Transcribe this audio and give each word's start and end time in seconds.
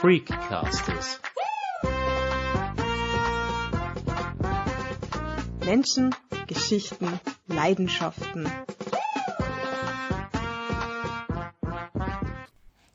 Freakcasters. 0.00 1.20
Menschen, 5.66 6.14
Geschichten, 6.46 7.20
Leidenschaften. 7.48 8.50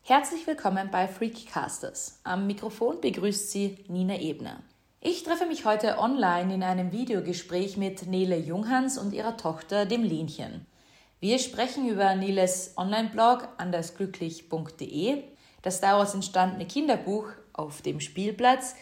Herzlich 0.02 0.48
willkommen 0.48 0.90
bei 0.90 1.06
Freakcasters. 1.06 2.18
Am 2.24 2.48
Mikrofon 2.48 3.00
begrüßt 3.00 3.52
Sie 3.52 3.84
Nina 3.86 4.20
Ebner. 4.20 4.64
Ich 5.00 5.22
treffe 5.22 5.46
mich 5.46 5.64
heute 5.64 5.98
online 5.98 6.52
in 6.52 6.64
einem 6.64 6.90
Videogespräch 6.90 7.76
mit 7.76 8.08
Nele 8.08 8.36
Junghans 8.36 8.98
und 8.98 9.12
ihrer 9.12 9.36
Tochter, 9.36 9.86
dem 9.86 10.02
Lenchen. 10.02 10.66
Wir 11.20 11.38
sprechen 11.38 11.88
über 11.88 12.16
Neles 12.16 12.74
Online-Blog 12.76 13.46
andersglücklich.de, 13.58 15.35
das 15.66 15.80
daraus 15.80 16.14
entstandene 16.14 16.64
Kinderbuch 16.64 17.26
auf 17.52 17.82
dem 17.82 17.98
Spielplatz, 18.00 18.76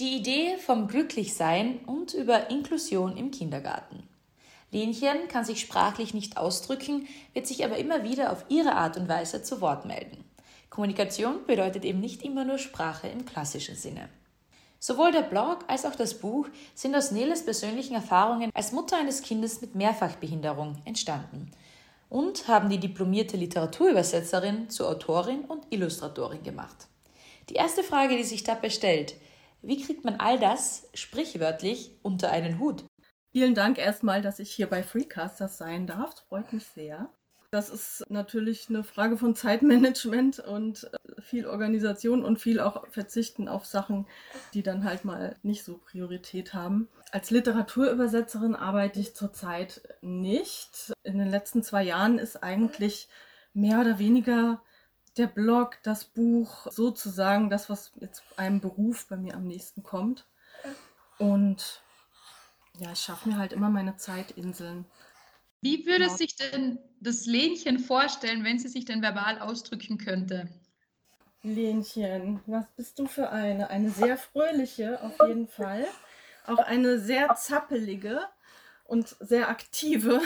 die 0.00 0.16
Idee 0.16 0.56
vom 0.56 0.88
Glücklichsein 0.88 1.78
und 1.86 2.12
über 2.12 2.50
Inklusion 2.50 3.16
im 3.16 3.30
Kindergarten. 3.30 4.08
Lenchen 4.72 5.28
kann 5.28 5.44
sich 5.44 5.60
sprachlich 5.60 6.12
nicht 6.12 6.36
ausdrücken, 6.36 7.06
wird 7.34 7.46
sich 7.46 7.64
aber 7.64 7.76
immer 7.76 8.02
wieder 8.02 8.32
auf 8.32 8.44
ihre 8.48 8.74
Art 8.74 8.96
und 8.96 9.08
Weise 9.08 9.44
zu 9.44 9.60
Wort 9.60 9.84
melden. 9.84 10.24
Kommunikation 10.70 11.46
bedeutet 11.46 11.84
eben 11.84 12.00
nicht 12.00 12.24
immer 12.24 12.44
nur 12.44 12.58
Sprache 12.58 13.06
im 13.06 13.24
klassischen 13.24 13.76
Sinne. 13.76 14.08
Sowohl 14.80 15.12
der 15.12 15.22
Blog 15.22 15.60
als 15.68 15.86
auch 15.86 15.94
das 15.94 16.18
Buch 16.18 16.48
sind 16.74 16.96
aus 16.96 17.12
Neles 17.12 17.44
persönlichen 17.44 17.94
Erfahrungen 17.94 18.50
als 18.54 18.72
Mutter 18.72 18.98
eines 18.98 19.22
Kindes 19.22 19.60
mit 19.60 19.76
Mehrfachbehinderung 19.76 20.82
entstanden 20.84 21.52
und 22.14 22.46
haben 22.46 22.68
die 22.68 22.78
diplomierte 22.78 23.36
Literaturübersetzerin 23.36 24.70
zur 24.70 24.88
Autorin 24.88 25.40
und 25.46 25.66
Illustratorin 25.70 26.44
gemacht. 26.44 26.86
Die 27.48 27.54
erste 27.54 27.82
Frage, 27.82 28.16
die 28.16 28.22
sich 28.22 28.44
dabei 28.44 28.70
stellt, 28.70 29.16
wie 29.62 29.82
kriegt 29.82 30.04
man 30.04 30.20
all 30.20 30.38
das 30.38 30.88
sprichwörtlich 30.94 31.98
unter 32.02 32.30
einen 32.30 32.60
Hut? 32.60 32.84
Vielen 33.32 33.56
Dank 33.56 33.78
erstmal, 33.78 34.22
dass 34.22 34.38
ich 34.38 34.52
hier 34.52 34.70
bei 34.70 34.84
Freecasters 34.84 35.58
sein 35.58 35.88
darf. 35.88 36.14
Freut 36.28 36.52
mich 36.52 36.64
sehr. 36.68 37.12
Das 37.54 37.68
ist 37.68 38.04
natürlich 38.10 38.68
eine 38.68 38.82
Frage 38.82 39.16
von 39.16 39.36
Zeitmanagement 39.36 40.40
und 40.40 40.90
äh, 40.92 41.22
viel 41.22 41.46
Organisation 41.46 42.24
und 42.24 42.40
viel 42.40 42.58
auch 42.58 42.88
Verzichten 42.88 43.46
auf 43.46 43.64
Sachen, 43.64 44.08
die 44.54 44.64
dann 44.64 44.82
halt 44.82 45.04
mal 45.04 45.36
nicht 45.44 45.62
so 45.62 45.78
Priorität 45.78 46.52
haben. 46.52 46.88
Als 47.12 47.30
Literaturübersetzerin 47.30 48.56
arbeite 48.56 48.98
ich 48.98 49.14
zurzeit 49.14 49.82
nicht. 50.00 50.92
In 51.04 51.18
den 51.18 51.28
letzten 51.28 51.62
zwei 51.62 51.84
Jahren 51.84 52.18
ist 52.18 52.42
eigentlich 52.42 53.08
mehr 53.52 53.78
oder 53.78 54.00
weniger 54.00 54.60
der 55.16 55.28
Blog, 55.28 55.78
das 55.84 56.02
Buch 56.02 56.66
sozusagen 56.72 57.50
das, 57.50 57.70
was 57.70 57.92
jetzt 58.00 58.24
einem 58.36 58.60
Beruf 58.60 59.06
bei 59.06 59.16
mir 59.16 59.34
am 59.36 59.46
nächsten 59.46 59.84
kommt. 59.84 60.26
Und 61.18 61.84
ja, 62.80 62.90
ich 62.90 62.98
schaffe 62.98 63.28
mir 63.28 63.38
halt 63.38 63.52
immer 63.52 63.70
meine 63.70 63.96
Zeitinseln. 63.96 64.86
Wie 65.64 65.86
würde 65.86 66.04
ja. 66.04 66.10
sich 66.10 66.36
denn 66.36 66.78
das 67.00 67.24
Lenchen 67.24 67.78
vorstellen, 67.78 68.44
wenn 68.44 68.58
sie 68.58 68.68
sich 68.68 68.84
denn 68.84 69.00
verbal 69.00 69.38
ausdrücken 69.38 69.96
könnte? 69.96 70.46
Lenchen, 71.42 72.40
was 72.44 72.66
bist 72.76 72.98
du 72.98 73.06
für 73.06 73.30
eine? 73.30 73.70
Eine 73.70 73.88
sehr 73.88 74.18
fröhliche 74.18 75.02
auf 75.02 75.14
jeden 75.26 75.48
Fall. 75.48 75.86
Auch 76.46 76.58
eine 76.58 76.98
sehr 76.98 77.34
zappelige 77.36 78.20
und 78.84 79.16
sehr 79.20 79.48
aktive. 79.48 80.20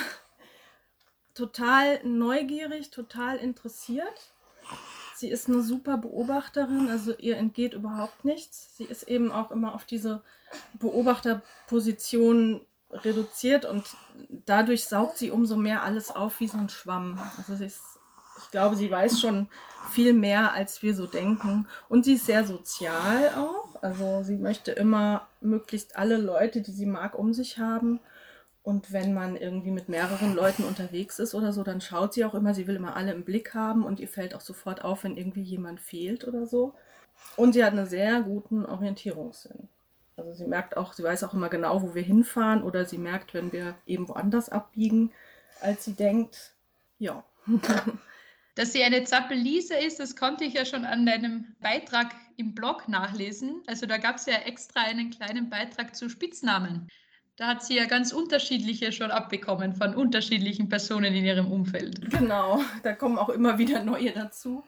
Total 1.34 2.00
neugierig, 2.02 2.90
total 2.90 3.36
interessiert. 3.36 4.32
Sie 5.14 5.28
ist 5.28 5.46
eine 5.46 5.62
super 5.62 5.98
Beobachterin, 5.98 6.88
also 6.90 7.16
ihr 7.16 7.36
entgeht 7.36 7.74
überhaupt 7.74 8.24
nichts. 8.24 8.76
Sie 8.76 8.84
ist 8.84 9.04
eben 9.04 9.30
auch 9.30 9.52
immer 9.52 9.76
auf 9.76 9.84
diese 9.84 10.24
Beobachterposition 10.80 12.60
reduziert 12.90 13.64
und 13.64 13.84
dadurch 14.46 14.86
saugt 14.86 15.18
sie 15.18 15.30
umso 15.30 15.56
mehr 15.56 15.82
alles 15.82 16.14
auf 16.14 16.40
wie 16.40 16.48
so 16.48 16.58
ein 16.58 16.68
Schwamm. 16.68 17.20
Also 17.36 17.62
ist, 17.62 17.82
ich 18.42 18.50
glaube, 18.50 18.76
sie 18.76 18.90
weiß 18.90 19.20
schon 19.20 19.48
viel 19.90 20.12
mehr, 20.12 20.52
als 20.52 20.82
wir 20.82 20.94
so 20.94 21.06
denken. 21.06 21.66
Und 21.88 22.04
sie 22.04 22.14
ist 22.14 22.26
sehr 22.26 22.44
sozial 22.44 23.30
auch. 23.36 23.82
Also 23.82 24.22
sie 24.22 24.36
möchte 24.36 24.72
immer 24.72 25.26
möglichst 25.40 25.96
alle 25.96 26.16
Leute, 26.16 26.62
die 26.62 26.72
sie 26.72 26.86
mag, 26.86 27.18
um 27.18 27.32
sich 27.32 27.58
haben. 27.58 28.00
Und 28.62 28.92
wenn 28.92 29.14
man 29.14 29.36
irgendwie 29.36 29.70
mit 29.70 29.88
mehreren 29.88 30.34
Leuten 30.34 30.64
unterwegs 30.64 31.18
ist 31.18 31.34
oder 31.34 31.52
so, 31.52 31.62
dann 31.62 31.80
schaut 31.80 32.12
sie 32.12 32.24
auch 32.24 32.34
immer, 32.34 32.52
sie 32.52 32.66
will 32.66 32.76
immer 32.76 32.96
alle 32.96 33.12
im 33.12 33.24
Blick 33.24 33.54
haben 33.54 33.84
und 33.84 33.98
ihr 33.98 34.08
fällt 34.08 34.34
auch 34.34 34.42
sofort 34.42 34.84
auf, 34.84 35.04
wenn 35.04 35.16
irgendwie 35.16 35.42
jemand 35.42 35.80
fehlt 35.80 36.26
oder 36.26 36.46
so. 36.46 36.74
Und 37.36 37.54
sie 37.54 37.64
hat 37.64 37.72
einen 37.72 37.86
sehr 37.86 38.20
guten 38.20 38.66
Orientierungssinn. 38.66 39.68
Also 40.18 40.32
sie 40.32 40.46
merkt 40.46 40.76
auch, 40.76 40.92
sie 40.92 41.04
weiß 41.04 41.22
auch 41.24 41.32
immer 41.32 41.48
genau, 41.48 41.80
wo 41.82 41.94
wir 41.94 42.02
hinfahren 42.02 42.62
oder 42.62 42.84
sie 42.84 42.98
merkt, 42.98 43.34
wenn 43.34 43.52
wir 43.52 43.76
eben 43.86 44.08
woanders 44.08 44.48
abbiegen, 44.48 45.12
als 45.60 45.84
sie 45.84 45.94
denkt. 45.94 46.54
Ja. 46.98 47.24
Dass 48.56 48.72
sie 48.72 48.82
eine 48.82 49.04
Zappelise 49.04 49.76
ist, 49.76 50.00
das 50.00 50.16
konnte 50.16 50.44
ich 50.44 50.54
ja 50.54 50.64
schon 50.64 50.84
an 50.84 51.06
deinem 51.06 51.54
Beitrag 51.60 52.12
im 52.36 52.56
Blog 52.56 52.88
nachlesen. 52.88 53.62
Also 53.68 53.86
da 53.86 53.98
gab 53.98 54.16
es 54.16 54.26
ja 54.26 54.34
extra 54.34 54.80
einen 54.80 55.10
kleinen 55.10 55.48
Beitrag 55.48 55.94
zu 55.94 56.08
Spitznamen. 56.08 56.88
Da 57.36 57.46
hat 57.46 57.64
sie 57.64 57.76
ja 57.76 57.84
ganz 57.84 58.12
unterschiedliche 58.12 58.90
schon 58.90 59.12
abbekommen 59.12 59.76
von 59.76 59.94
unterschiedlichen 59.94 60.68
Personen 60.68 61.14
in 61.14 61.24
ihrem 61.24 61.52
Umfeld. 61.52 62.10
Genau, 62.10 62.60
da 62.82 62.94
kommen 62.94 63.16
auch 63.16 63.28
immer 63.28 63.58
wieder 63.58 63.84
neue 63.84 64.10
dazu. 64.10 64.64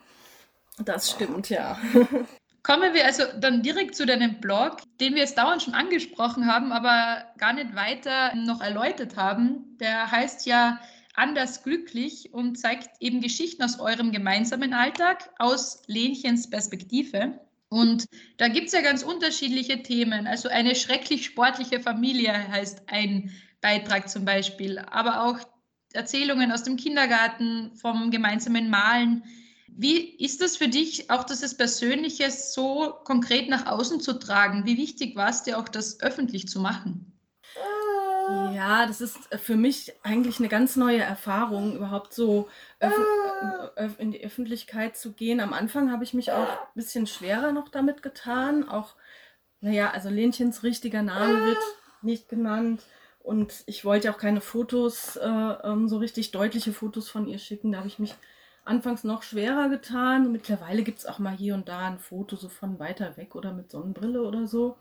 Das 0.84 1.11
stimmt, 1.11 1.50
ja. 1.50 1.77
Kommen 2.62 2.93
wir 2.94 3.06
also 3.06 3.25
dann 3.38 3.62
direkt 3.62 3.94
zu 3.94 4.04
deinem 4.04 4.41
Blog, 4.41 4.78
den 5.00 5.15
wir 5.15 5.22
jetzt 5.22 5.38
dauernd 5.38 5.62
schon 5.62 5.75
angesprochen 5.75 6.47
haben, 6.47 6.72
aber 6.72 7.25
gar 7.38 7.54
nicht 7.54 7.75
weiter 7.75 8.34
noch 8.34 8.60
erläutert 8.60 9.16
haben. 9.16 9.78
Der 9.78 10.10
heißt 10.10 10.47
ja 10.47 10.78
Anders 11.15 11.65
glücklich 11.65 12.32
und 12.32 12.59
zeigt 12.59 12.91
eben 13.00 13.20
Geschichten 13.20 13.62
aus 13.62 13.81
eurem 13.81 14.12
gemeinsamen 14.12 14.72
Alltag 14.72 15.31
aus 15.38 15.82
Lenchens 15.87 16.49
Perspektive. 16.49 17.41
Und 17.69 18.06
da 18.38 18.49
gibt 18.49 18.69
es 18.69 18.72
ja 18.72 18.81
ganz 18.81 19.03
unterschiedliche 19.03 19.82
Themen. 19.82 20.26
Also 20.26 20.49
eine 20.49 20.75
schrecklich 20.75 21.26
sportliche 21.26 21.81
Familie 21.81 22.32
heißt 22.32 22.84
ein 22.87 23.32
Beitrag 23.60 24.09
zum 24.09 24.25
Beispiel, 24.25 24.78
aber 24.78 25.25
auch 25.25 25.38
Erzählungen 25.93 26.53
aus 26.53 26.62
dem 26.62 26.76
Kindergarten, 26.76 27.72
vom 27.75 28.10
gemeinsamen 28.10 28.70
Malen, 28.70 29.25
wie 29.76 30.16
ist 30.16 30.41
das 30.41 30.56
für 30.56 30.69
dich, 30.69 31.10
auch 31.10 31.25
das 31.25 31.54
Persönliche 31.56 32.31
so 32.31 32.94
konkret 33.04 33.48
nach 33.48 33.66
außen 33.66 34.00
zu 34.00 34.19
tragen? 34.19 34.66
Wie 34.66 34.76
wichtig 34.76 35.16
war 35.16 35.31
es 35.31 35.42
dir 35.42 35.58
auch, 35.58 35.69
das 35.69 36.00
öffentlich 36.00 36.48
zu 36.48 36.60
machen? 36.60 37.10
Ja, 38.54 38.86
das 38.86 39.00
ist 39.00 39.16
für 39.36 39.56
mich 39.56 39.92
eigentlich 40.03 40.38
eine 40.38 40.48
ganz 40.48 40.76
neue 40.76 41.00
Erfahrung, 41.00 41.75
überhaupt 41.76 42.12
so 42.12 42.48
in 43.98 44.12
die 44.12 44.22
Öffentlichkeit 44.22 44.97
zu 44.97 45.12
gehen. 45.12 45.41
Am 45.41 45.53
Anfang 45.53 45.91
habe 45.91 46.04
ich 46.04 46.14
mich 46.14 46.31
auch 46.31 46.48
ein 46.48 46.75
bisschen 46.75 47.06
schwerer 47.06 47.52
noch 47.52 47.69
damit 47.69 48.02
getan. 48.02 48.69
Auch, 48.69 48.94
naja, 49.60 49.91
also 49.91 50.08
Lenchens 50.08 50.62
richtiger 50.62 51.02
Name 51.02 51.47
wird 51.47 51.58
nicht 52.02 52.28
genannt. 52.28 52.82
Und 53.22 53.64
ich 53.66 53.84
wollte 53.84 54.10
auch 54.10 54.19
keine 54.19 54.41
Fotos, 54.41 55.16
äh, 55.16 55.26
ähm, 55.26 55.88
so 55.88 55.98
richtig 55.98 56.31
deutliche 56.31 56.72
Fotos 56.72 57.08
von 57.08 57.26
ihr 57.26 57.38
schicken. 57.38 57.72
Da 57.72 57.78
habe 57.78 57.88
ich 57.88 57.98
mich 57.98 58.14
anfangs 58.65 59.04
noch 59.04 59.22
schwerer 59.22 59.69
getan. 59.69 60.32
Mittlerweile 60.32 60.82
gibt 60.82 61.00
es 61.00 61.06
auch 61.06 61.19
mal 61.19 61.37
hier 61.37 61.54
und 61.54 61.69
da 61.69 61.87
ein 61.87 61.98
Foto 61.98 62.37
so 62.37 62.48
von 62.48 62.78
weiter 62.78 63.16
weg 63.16 63.34
oder 63.34 63.53
mit 63.53 63.71
Sonnenbrille 63.71 64.22
oder 64.22 64.47
so. 64.47 64.76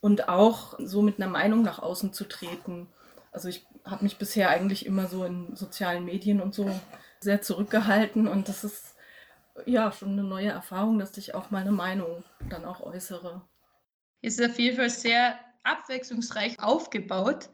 Und 0.00 0.28
auch 0.28 0.78
so 0.78 1.02
mit 1.02 1.20
einer 1.20 1.30
Meinung 1.30 1.62
nach 1.62 1.78
außen 1.78 2.12
zu 2.12 2.24
treten. 2.24 2.88
Also 3.32 3.48
ich 3.48 3.66
habe 3.84 4.04
mich 4.04 4.18
bisher 4.18 4.50
eigentlich 4.50 4.86
immer 4.86 5.06
so 5.06 5.24
in 5.24 5.56
sozialen 5.56 6.04
Medien 6.04 6.40
und 6.40 6.54
so 6.54 6.70
sehr 7.20 7.40
zurückgehalten 7.42 8.28
und 8.28 8.48
das 8.48 8.64
ist 8.64 8.94
ja 9.66 9.92
schon 9.92 10.10
eine 10.10 10.24
neue 10.24 10.50
Erfahrung, 10.50 10.98
dass 10.98 11.16
ich 11.16 11.34
auch 11.34 11.50
meine 11.50 11.72
Meinung 11.72 12.24
dann 12.48 12.64
auch 12.64 12.80
äußere. 12.80 13.42
Ist 14.20 14.42
auf 14.42 14.58
jeden 14.58 14.76
Fall 14.76 14.90
sehr 14.90 15.38
abwechslungsreich 15.64 16.60
aufgebaut. 16.62 17.48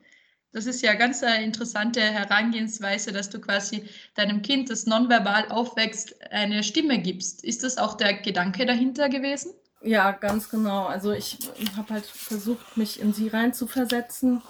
Das 0.52 0.66
ist 0.66 0.82
ja 0.82 0.94
ganz 0.94 1.22
eine 1.22 1.44
interessante 1.44 2.00
Herangehensweise, 2.00 3.12
dass 3.12 3.30
du 3.30 3.40
quasi 3.40 3.88
deinem 4.16 4.42
Kind, 4.42 4.68
das 4.68 4.86
nonverbal 4.86 5.48
aufwächst, 5.48 6.20
eine 6.32 6.64
Stimme 6.64 6.98
gibst. 6.98 7.44
Ist 7.44 7.62
das 7.62 7.78
auch 7.78 7.96
der 7.96 8.14
Gedanke 8.14 8.66
dahinter 8.66 9.08
gewesen? 9.08 9.52
Ja, 9.82 10.10
ganz 10.10 10.50
genau. 10.50 10.86
Also 10.86 11.12
ich 11.12 11.38
habe 11.76 11.94
halt 11.94 12.04
versucht, 12.04 12.76
mich 12.76 13.00
in 13.00 13.12
sie 13.12 13.28
reinzuversetzen. 13.28 14.42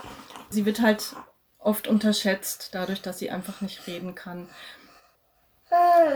Sie 0.49 0.64
wird 0.64 0.81
halt 0.81 1.14
oft 1.58 1.87
unterschätzt, 1.87 2.70
dadurch, 2.73 3.02
dass 3.02 3.19
sie 3.19 3.31
einfach 3.31 3.61
nicht 3.61 3.87
reden 3.87 4.14
kann. 4.14 4.49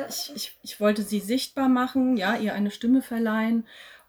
Ich, 0.09 0.33
ich, 0.35 0.59
ich 0.63 0.81
wollte 0.81 1.03
sie 1.03 1.21
sichtbar 1.21 1.69
machen, 1.69 2.17
ja, 2.17 2.37
ihr 2.37 2.55
eine 2.55 2.73
Stimme 2.73 3.03
verleihen 3.03 3.67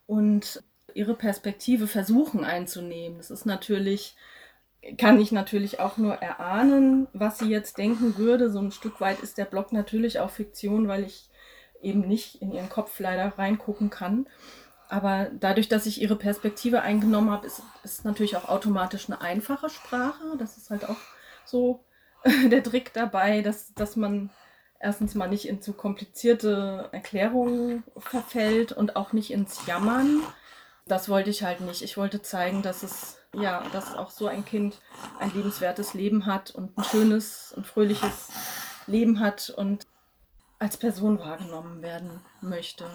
und 0.08 0.64
ihre 0.96 1.14
Perspektive 1.14 1.88
versuchen 1.88 2.44
einzunehmen. 2.44 3.18
Das 3.18 3.30
ist 3.30 3.46
natürlich 3.46 4.16
kann 4.98 5.20
ich 5.20 5.32
natürlich 5.32 5.80
auch 5.80 5.98
nur 5.98 6.16
erahnen, 6.16 7.08
was 7.14 7.40
sie 7.40 7.50
jetzt 7.50 7.78
denken 7.78 8.18
würde. 8.18 8.50
So 8.50 8.60
ein 8.60 8.72
Stück 8.72 9.02
weit 9.02 9.20
ist 9.20 9.38
der 9.38 9.46
Blog 9.46 9.72
natürlich 9.72 10.20
auch 10.20 10.30
Fiktion, 10.30 10.88
weil 10.88 11.04
ich 11.04 11.30
eben 11.82 12.02
nicht 12.02 12.42
in 12.42 12.52
ihren 12.52 12.70
Kopf 12.70 13.00
leider 13.00 13.38
reingucken 13.38 13.90
kann. 13.90 14.28
Aber 14.88 15.28
dadurch, 15.40 15.68
dass 15.68 15.88
ich 15.88 16.02
ihre 16.02 16.16
Perspektive 16.16 16.82
eingenommen 16.82 17.32
habe, 17.32 17.48
ist, 17.48 17.64
ist 17.84 18.06
natürlich 18.06 18.38
auch 18.38 18.48
automatisch 18.48 19.08
eine 19.10 19.22
einfache 19.22 19.70
Sprache. 19.70 20.38
Das 20.38 20.58
ist 20.58 20.70
halt 20.70 20.88
auch 20.88 20.98
so 21.46 21.84
der 22.52 22.64
Trick 22.64 22.94
dabei, 22.94 23.42
dass, 23.42 23.74
dass 23.74 23.96
man 23.96 24.30
erstens 24.80 25.16
mal 25.16 25.28
nicht 25.28 25.48
in 25.48 25.62
zu 25.62 25.74
komplizierte 25.74 26.90
Erklärungen 26.92 27.84
verfällt 27.98 28.72
und 28.72 28.96
auch 28.96 29.14
nicht 29.14 29.32
ins 29.32 29.66
Jammern. 29.66 30.22
Das 30.86 31.10
wollte 31.10 31.32
ich 31.32 31.44
halt 31.44 31.62
nicht. 31.62 31.82
Ich 31.82 31.98
wollte 31.98 32.22
zeigen, 32.22 32.62
dass 32.62 32.84
es 32.84 33.18
ja, 33.42 33.64
dass 33.72 33.96
auch 33.96 34.10
so 34.10 34.28
ein 34.28 34.46
Kind 34.46 34.80
ein 35.20 35.32
lebenswertes 35.34 35.94
Leben 35.94 36.26
hat 36.26 36.52
und 36.52 36.78
ein 36.78 36.84
schönes 36.84 37.54
und 37.56 37.68
fröhliches 37.68 38.32
Leben 38.88 39.20
hat 39.20 39.50
und 39.50 39.88
als 40.60 40.78
Person 40.78 41.20
wahrgenommen 41.20 41.82
werden 41.82 42.22
möchte. 42.42 42.86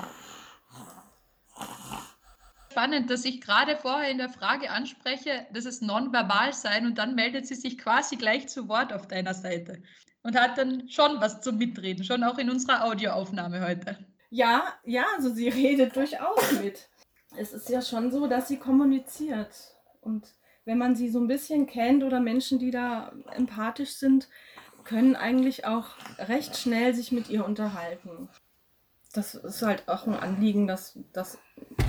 Spannend, 2.71 3.11
dass 3.11 3.25
ich 3.25 3.41
gerade 3.41 3.77
vorher 3.77 4.11
in 4.11 4.19
der 4.19 4.29
Frage 4.29 4.71
anspreche, 4.71 5.47
dass 5.53 5.65
es 5.65 5.81
nonverbal 5.81 6.53
sein 6.53 6.87
und 6.87 6.99
dann 6.99 7.15
meldet 7.15 7.47
sie 7.47 7.57
sich 7.57 7.77
quasi 7.79 8.17
gleich 8.17 8.49
zu 8.49 8.69
Wort 8.69 8.93
auf 8.93 9.09
deiner 9.09 9.35
Seite 9.35 9.83
und 10.23 10.39
hat 10.39 10.57
dann 10.57 10.89
schon 10.89 11.21
was 11.21 11.41
zum 11.41 11.59
Mitreden, 11.59 12.05
schon 12.05 12.23
auch 12.23 12.39
in 12.39 12.49
unserer 12.49 12.85
Audioaufnahme 12.85 13.67
heute. 13.67 13.99
Ja, 14.31 14.63
ja, 14.85 15.05
also 15.17 15.31
sie 15.31 15.49
redet 15.49 15.97
durchaus 15.97 16.53
mit. 16.53 16.89
Es 17.37 17.53
ist 17.53 17.69
ja 17.69 17.83
schon 17.83 18.11
so, 18.11 18.27
dass 18.27 18.49
sie 18.49 18.59
kommuniziert. 18.59 19.55
Und 20.00 20.35
wenn 20.64 20.79
man 20.79 20.97
sie 20.97 21.08
so 21.08 21.20
ein 21.20 21.29
bisschen 21.29 21.67
kennt 21.67 22.05
oder 22.05 22.20
Menschen, 22.20 22.58
die 22.58 22.70
da 22.70 23.12
empathisch 23.35 23.94
sind, 23.94 24.29
können 24.85 25.17
eigentlich 25.17 25.67
auch 25.67 25.88
recht 26.19 26.56
schnell 26.56 26.94
sich 26.94 27.12
mit 27.12 27.29
ihr 27.29 27.44
unterhalten 27.44 28.29
das 29.12 29.35
ist 29.35 29.62
halt 29.62 29.88
auch 29.88 30.06
ein 30.06 30.14
Anliegen, 30.14 30.67
dass, 30.67 30.99
dass 31.12 31.38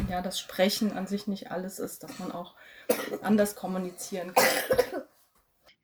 ja, 0.10 0.22
das 0.22 0.40
Sprechen 0.40 0.94
an 0.94 1.08
sich 1.08 1.28
nicht 1.28 1.52
alles 1.52 1.80
ist, 1.80 2.04
dass 2.04 2.18
man 2.20 2.32
auch 2.32 2.56
anders 3.22 3.56
kommunizieren 3.56 4.34
kann. 4.34 5.04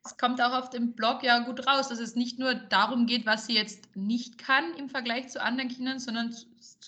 Es 0.04 0.16
kommt 0.16 0.40
auch 0.40 0.54
auf 0.54 0.70
dem 0.70 0.94
Blog 0.94 1.22
ja 1.22 1.40
gut 1.40 1.66
raus, 1.66 1.88
dass 1.88 2.00
es 2.00 2.16
nicht 2.16 2.38
nur 2.38 2.54
darum 2.54 3.06
geht, 3.06 3.26
was 3.26 3.46
sie 3.46 3.54
jetzt 3.54 3.94
nicht 3.94 4.38
kann 4.38 4.74
im 4.78 4.88
Vergleich 4.88 5.28
zu 5.28 5.42
anderen 5.42 5.68
Kindern, 5.68 5.98
sondern 5.98 6.34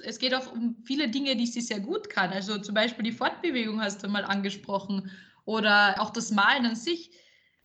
es 0.03 0.19
geht 0.19 0.35
auch 0.35 0.51
um 0.53 0.77
viele 0.85 1.09
Dinge, 1.09 1.37
die 1.37 1.47
sie 1.47 1.61
sehr 1.61 1.81
gut 1.81 2.09
kann. 2.09 2.31
Also 2.31 2.59
zum 2.59 2.75
Beispiel 2.75 3.05
die 3.05 3.13
Fortbewegung 3.13 3.83
hast 3.83 4.03
du 4.03 4.09
mal 4.09 4.25
angesprochen 4.25 5.11
oder 5.45 5.97
auch 5.99 6.11
das 6.11 6.31
Malen 6.31 6.67
an 6.67 6.77
sich. 6.77 7.11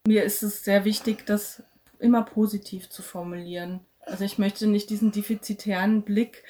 Mir 0.07 0.24
ist 0.24 0.44
es 0.44 0.63
sehr 0.63 0.86
wichtig, 0.86 1.25
das 1.25 1.63
immer 2.00 2.24
positiv 2.24 2.89
zu 2.89 3.01
formulieren. 3.01 3.80
Also 4.00 4.24
ich 4.24 4.38
möchte 4.38 4.68
nicht 4.68 4.89
diesen 4.89 5.12
defizitären 5.12 6.04
Blick 6.04 6.44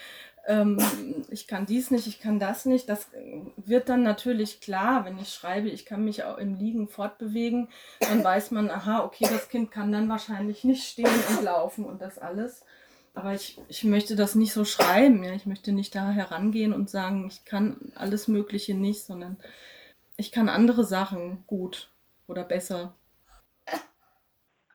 ähm, 0.48 0.77
ich 1.30 1.48
kann 1.48 1.66
dies 1.66 1.92
nicht, 1.92 2.07
ich 2.07 2.19
kann 2.19 2.39
das 2.39 2.66
nicht. 2.66 2.88
Das 2.88 3.10
wird 3.57 3.89
dann 3.89 4.04
natürlich 4.04 4.62
klar, 4.62 5.06
wenn 5.06 5.18
ich 5.18 5.30
schreibe, 5.33 5.69
ich 5.69 5.86
kann 5.86 6.06
mich 6.06 6.24
auch 6.24 6.38
im 6.38 6.56
Liegen 6.56 6.88
fortbewegen, 6.88 7.69
dann 8.00 8.24
weiß 8.24 8.51
man, 8.51 8.69
aha, 8.69 9.04
okay, 9.04 9.28
das 9.30 9.50
Kind 9.50 9.71
kann 9.71 9.92
dann 9.92 10.10
wahrscheinlich 10.10 10.63
nicht 10.63 10.88
stehen 10.88 11.10
und 11.30 11.44
laufen 11.44 11.86
und 11.86 12.01
das 12.01 12.19
alles. 12.19 12.63
Aber 13.16 13.33
ich, 13.33 13.57
ich 13.69 13.83
möchte 13.86 14.16
das 14.16 14.36
nicht 14.36 14.54
so 14.54 14.66
schreiben. 14.66 15.24
Ja. 15.24 15.31
Ich 15.33 15.45
möchte 15.45 15.71
nicht 15.71 15.95
da 15.95 16.12
herangehen 16.12 16.74
und 16.74 16.89
sagen, 16.89 17.28
ich 17.28 17.45
kann 17.45 17.78
alles 17.95 18.28
Mögliche 18.28 18.75
nicht, 18.75 19.06
sondern 19.06 19.38
ich 20.18 20.32
kann 20.32 20.50
andere 20.50 20.84
Sachen 20.84 21.46
gut 21.48 21.92
oder 22.28 22.44
besser. 22.44 22.96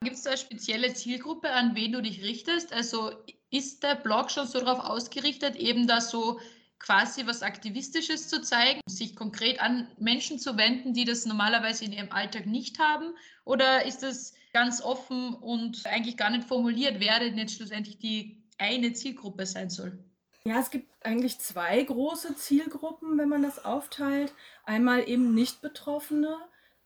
Gibt 0.03 0.17
es 0.17 0.23
da 0.23 0.31
eine 0.31 0.39
spezielle 0.39 0.95
Zielgruppe, 0.95 1.51
an 1.51 1.75
wen 1.75 1.93
du 1.93 2.01
dich 2.01 2.23
richtest? 2.23 2.73
Also 2.73 3.13
ist 3.51 3.83
der 3.83 3.97
Blog 3.97 4.31
schon 4.31 4.47
so 4.47 4.61
darauf 4.61 4.79
ausgerichtet, 4.81 5.57
eben 5.57 5.87
da 5.87 6.01
so 6.01 6.41
quasi 6.79 7.27
was 7.27 7.43
Aktivistisches 7.43 8.29
zu 8.29 8.41
zeigen, 8.41 8.81
sich 8.87 9.15
konkret 9.15 9.61
an 9.61 9.89
Menschen 9.99 10.39
zu 10.39 10.57
wenden, 10.57 10.95
die 10.95 11.05
das 11.05 11.27
normalerweise 11.27 11.85
in 11.85 11.93
ihrem 11.93 12.13
Alltag 12.13 12.47
nicht 12.47 12.79
haben? 12.79 13.15
Oder 13.45 13.85
ist 13.85 14.03
das 14.03 14.33
ganz 14.55 14.81
offen 14.81 15.35
und 15.35 15.85
eigentlich 15.87 16.17
gar 16.17 16.31
nicht 16.31 16.49
formuliert, 16.49 16.97
wer 16.99 17.21
denn 17.21 17.37
jetzt 17.37 17.57
schlussendlich 17.57 17.99
die 17.99 18.43
eine 18.57 18.95
Zielgruppe 18.95 19.45
sein 19.45 19.69
soll? 19.69 20.03
Ja, 20.45 20.59
es 20.59 20.71
gibt 20.71 20.89
eigentlich 21.05 21.39
zwei 21.39 21.83
große 21.83 22.35
Zielgruppen, 22.37 23.19
wenn 23.19 23.29
man 23.29 23.43
das 23.43 23.65
aufteilt. 23.65 24.33
Einmal 24.65 25.09
eben 25.09 25.35
Nicht-Betroffene, 25.35 26.37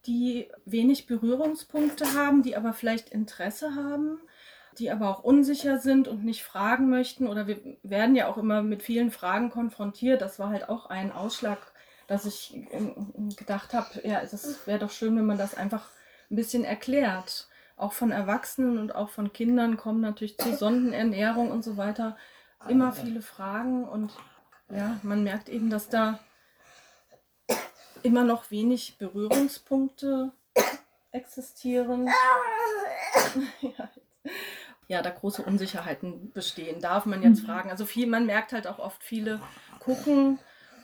die 0.05 0.49
wenig 0.65 1.07
Berührungspunkte 1.07 2.13
haben, 2.13 2.43
die 2.43 2.55
aber 2.55 2.73
vielleicht 2.73 3.09
Interesse 3.09 3.75
haben 3.75 4.19
die 4.77 4.91
aber 4.91 5.09
auch 5.09 5.23
unsicher 5.23 5.79
sind 5.79 6.07
und 6.07 6.23
nicht 6.23 6.43
fragen 6.43 6.89
möchten. 6.89 7.27
Oder 7.27 7.47
wir 7.47 7.59
werden 7.83 8.15
ja 8.15 8.27
auch 8.27 8.37
immer 8.37 8.61
mit 8.61 8.83
vielen 8.83 9.11
Fragen 9.11 9.49
konfrontiert. 9.49 10.21
Das 10.21 10.39
war 10.39 10.49
halt 10.49 10.69
auch 10.69 10.87
ein 10.87 11.11
Ausschlag, 11.11 11.59
dass 12.07 12.25
ich 12.25 12.53
ähm, 12.71 13.29
gedacht 13.35 13.73
habe, 13.73 14.07
ja, 14.07 14.21
es 14.21 14.67
wäre 14.67 14.79
doch 14.79 14.91
schön, 14.91 15.15
wenn 15.15 15.25
man 15.25 15.37
das 15.37 15.55
einfach 15.55 15.89
ein 16.29 16.35
bisschen 16.35 16.63
erklärt. 16.63 17.47
Auch 17.77 17.93
von 17.93 18.11
Erwachsenen 18.11 18.77
und 18.77 18.95
auch 18.95 19.09
von 19.09 19.33
Kindern 19.33 19.77
kommen 19.77 20.01
natürlich 20.01 20.37
zu 20.37 20.55
Sondenernährung 20.55 21.51
und 21.51 21.63
so 21.63 21.77
weiter 21.77 22.17
immer 22.67 22.91
viele 22.93 23.21
Fragen. 23.21 23.87
Und 23.87 24.13
ja, 24.69 24.99
man 25.03 25.23
merkt 25.23 25.49
eben, 25.49 25.69
dass 25.69 25.89
da 25.89 26.19
immer 28.03 28.23
noch 28.23 28.51
wenig 28.51 28.97
Berührungspunkte 28.97 30.31
existieren. 31.11 32.07
ja, 33.61 33.89
ja, 34.87 35.01
da 35.01 35.09
große 35.09 35.41
Unsicherheiten 35.41 36.31
bestehen. 36.31 36.81
Darf 36.81 37.05
man 37.05 37.23
jetzt 37.23 37.41
mhm. 37.41 37.47
fragen? 37.47 37.71
Also 37.71 37.85
viel, 37.85 38.07
man 38.07 38.25
merkt 38.25 38.53
halt 38.53 38.67
auch 38.67 38.79
oft 38.79 39.03
viele 39.03 39.41
gucken 39.79 40.39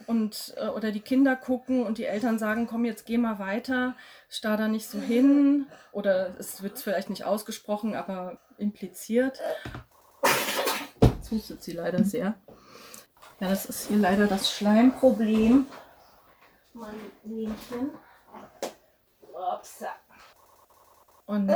und 0.06 0.54
äh, 0.56 0.68
oder 0.68 0.90
die 0.90 1.00
Kinder 1.00 1.36
gucken 1.36 1.84
und 1.84 1.98
die 1.98 2.06
Eltern 2.06 2.38
sagen, 2.38 2.66
komm, 2.66 2.84
jetzt 2.84 3.06
geh 3.06 3.18
mal 3.18 3.38
weiter, 3.38 3.94
starr 4.28 4.56
da 4.56 4.68
nicht 4.68 4.88
so 4.88 4.98
hin. 4.98 5.66
Oder 5.92 6.34
es 6.38 6.62
wird 6.62 6.78
vielleicht 6.78 7.10
nicht 7.10 7.24
ausgesprochen, 7.24 7.94
aber 7.94 8.38
impliziert. 8.58 9.40
Hustet 11.32 11.62
sie 11.62 11.72
leider 11.72 12.04
sehr. 12.04 12.34
Ja, 13.40 13.48
das 13.48 13.64
ist 13.64 13.88
hier 13.88 13.96
leider 13.96 14.26
das 14.26 14.52
Schleimproblem. 14.52 15.66
Mein. 16.74 16.94
Und 21.26 21.50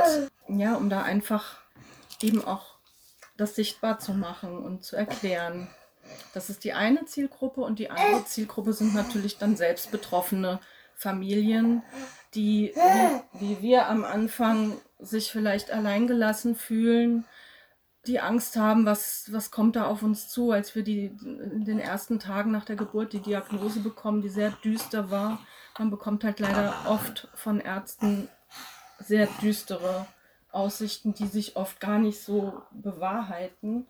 ja, 0.47 0.75
um 0.75 0.89
da 0.89 1.03
einfach 1.03 1.59
eben 2.21 2.43
auch 2.43 2.77
das 3.37 3.55
sichtbar 3.55 3.99
zu 3.99 4.13
machen 4.13 4.57
und 4.57 4.83
zu 4.83 4.95
erklären. 4.95 5.69
Das 6.33 6.49
ist 6.49 6.63
die 6.63 6.73
eine 6.73 7.05
Zielgruppe 7.05 7.61
und 7.61 7.79
die 7.79 7.91
andere 7.91 8.25
Zielgruppe 8.25 8.73
sind 8.73 8.95
natürlich 8.95 9.37
dann 9.37 9.55
selbst 9.55 9.91
betroffene 9.91 10.59
Familien, 10.95 11.83
die, 12.33 12.73
wie, 12.73 13.39
wie 13.39 13.61
wir 13.61 13.87
am 13.87 14.03
Anfang, 14.03 14.81
sich 14.99 15.31
vielleicht 15.31 15.69
alleingelassen 15.69 16.55
fühlen, 16.55 17.25
die 18.07 18.19
Angst 18.19 18.55
haben, 18.55 18.85
was, 18.85 19.31
was 19.31 19.51
kommt 19.51 19.75
da 19.75 19.85
auf 19.85 20.03
uns 20.03 20.29
zu, 20.29 20.51
als 20.51 20.75
wir 20.75 20.83
die 20.83 21.05
in 21.05 21.65
den 21.65 21.79
ersten 21.79 22.19
Tagen 22.19 22.51
nach 22.51 22.65
der 22.65 22.75
Geburt 22.75 23.13
die 23.13 23.21
Diagnose 23.21 23.79
bekommen, 23.79 24.21
die 24.21 24.29
sehr 24.29 24.51
düster 24.63 25.11
war. 25.11 25.39
Man 25.77 25.91
bekommt 25.91 26.23
halt 26.23 26.39
leider 26.39 26.73
oft 26.87 27.27
von 27.35 27.59
Ärzten 27.59 28.29
sehr 28.99 29.27
düstere 29.41 30.07
Aussichten, 30.51 31.13
die 31.13 31.27
sich 31.27 31.55
oft 31.55 31.79
gar 31.79 31.99
nicht 31.99 32.21
so 32.23 32.61
bewahrheiten, 32.71 33.85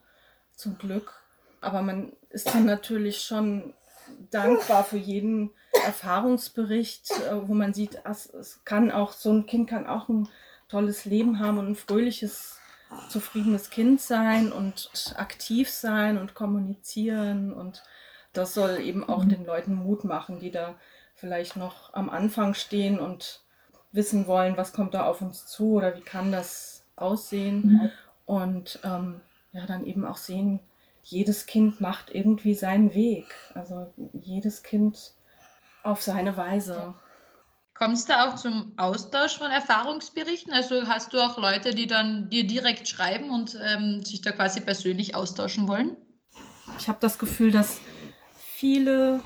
zum 0.53 0.77
Glück. 0.77 1.13
Aber 1.61 1.81
man 1.81 2.11
ist 2.29 2.47
dann 2.53 2.65
natürlich 2.65 3.21
schon 3.21 3.73
dankbar 4.31 4.83
für 4.83 4.97
jeden 4.97 5.51
Erfahrungsbericht, 5.85 7.11
äh, 7.11 7.47
wo 7.47 7.53
man 7.53 7.73
sieht, 7.73 8.01
es 8.05 8.61
kann 8.65 8.91
auch, 8.91 9.11
so 9.11 9.31
ein 9.31 9.45
Kind 9.45 9.69
kann 9.69 9.87
auch 9.87 10.09
ein 10.09 10.27
tolles 10.67 11.05
Leben 11.05 11.39
haben 11.39 11.57
und 11.57 11.69
ein 11.69 11.75
fröhliches, 11.75 12.59
zufriedenes 13.09 13.69
Kind 13.69 14.01
sein 14.01 14.51
und 14.51 14.89
aktiv 15.17 15.69
sein 15.69 16.17
und 16.17 16.35
kommunizieren. 16.35 17.53
Und 17.53 17.83
das 18.33 18.53
soll 18.53 18.79
eben 18.79 19.07
auch 19.07 19.23
mhm. 19.23 19.29
den 19.29 19.45
Leuten 19.45 19.73
Mut 19.73 20.03
machen, 20.03 20.39
die 20.39 20.51
da 20.51 20.75
vielleicht 21.15 21.55
noch 21.55 21.93
am 21.93 22.09
Anfang 22.09 22.53
stehen 22.53 22.99
und 22.99 23.41
wissen 23.91 24.27
wollen, 24.27 24.57
was 24.57 24.73
kommt 24.73 24.93
da 24.93 25.05
auf 25.05 25.21
uns 25.21 25.47
zu 25.47 25.73
oder 25.73 25.95
wie 25.95 26.01
kann 26.01 26.31
das 26.31 26.85
aussehen. 26.95 27.61
Mhm. 27.61 27.91
Und 28.25 28.79
ähm, 28.83 29.21
ja, 29.53 29.65
dann 29.65 29.85
eben 29.85 30.05
auch 30.05 30.17
sehen, 30.17 30.59
jedes 31.03 31.45
Kind 31.45 31.79
macht 31.79 32.13
irgendwie 32.13 32.53
seinen 32.53 32.93
Weg. 32.93 33.33
Also 33.53 33.93
jedes 34.13 34.63
Kind 34.63 35.13
auf 35.83 36.01
seine 36.01 36.35
Weise. 36.35 36.93
Kommst 37.77 38.09
du 38.09 38.19
auch 38.19 38.35
zum 38.35 38.73
Austausch 38.77 39.37
von 39.37 39.51
Erfahrungsberichten? 39.51 40.51
Also 40.51 40.87
hast 40.87 41.13
du 41.13 41.19
auch 41.19 41.37
Leute, 41.37 41.75
die 41.75 41.85
dann 41.85 42.27
dir 42.29 42.45
direkt 42.47 42.87
schreiben 42.87 43.29
und 43.29 43.55
ähm, 43.63 44.03
sich 44.03 44.21
da 44.21 44.31
quasi 44.31 44.61
persönlich 44.61 45.13
austauschen 45.13 45.67
wollen? 45.67 45.95
Ich 46.79 46.87
habe 46.87 46.97
das 46.99 47.19
Gefühl, 47.19 47.51
dass 47.51 47.79
viele 48.35 49.19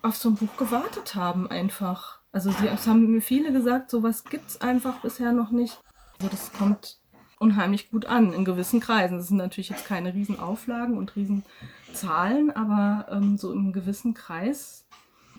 auf 0.00 0.16
so 0.16 0.30
ein 0.30 0.36
Buch 0.36 0.56
gewartet 0.56 1.14
haben 1.14 1.50
einfach. 1.50 2.20
Also 2.32 2.50
sie, 2.50 2.66
es 2.66 2.86
haben 2.86 3.12
mir 3.12 3.20
viele 3.20 3.52
gesagt, 3.52 3.90
sowas 3.90 4.24
gibt 4.24 4.48
es 4.48 4.60
einfach 4.62 5.00
bisher 5.00 5.32
noch 5.32 5.50
nicht. 5.50 5.78
Also 6.18 6.30
das 6.30 6.52
kommt 6.54 6.98
unheimlich 7.38 7.90
gut 7.90 8.06
an 8.06 8.32
in 8.32 8.46
gewissen 8.46 8.80
Kreisen. 8.80 9.18
Das 9.18 9.28
sind 9.28 9.36
natürlich 9.36 9.68
jetzt 9.68 9.84
keine 9.84 10.14
Riesenauflagen 10.14 10.96
und 10.96 11.14
Riesenzahlen, 11.14 12.56
aber 12.56 13.06
ähm, 13.10 13.36
so 13.36 13.52
im 13.52 13.74
gewissen 13.74 14.14
Kreis 14.14 14.86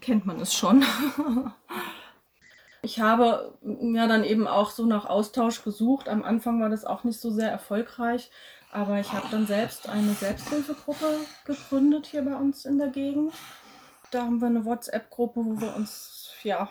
kennt 0.01 0.27
man 0.27 0.39
es 0.39 0.53
schon. 0.53 0.85
ich 2.81 2.99
habe 2.99 3.57
ja 3.91 4.07
dann 4.07 4.23
eben 4.23 4.47
auch 4.47 4.71
so 4.71 4.85
nach 4.85 5.05
Austausch 5.05 5.63
gesucht. 5.63 6.09
Am 6.09 6.23
Anfang 6.23 6.61
war 6.61 6.69
das 6.69 6.85
auch 6.85 7.03
nicht 7.03 7.19
so 7.19 7.31
sehr 7.31 7.49
erfolgreich, 7.49 8.31
aber 8.71 8.99
ich 8.99 9.11
habe 9.13 9.27
dann 9.31 9.47
selbst 9.47 9.89
eine 9.89 10.13
Selbsthilfegruppe 10.13 11.19
gegründet 11.45 12.05
hier 12.07 12.23
bei 12.23 12.35
uns 12.35 12.65
in 12.65 12.77
der 12.77 12.89
Gegend. 12.89 13.33
Da 14.11 14.23
haben 14.23 14.39
wir 14.39 14.47
eine 14.47 14.65
WhatsApp-Gruppe, 14.65 15.45
wo 15.45 15.61
wir 15.61 15.75
uns 15.75 16.31
ja 16.43 16.69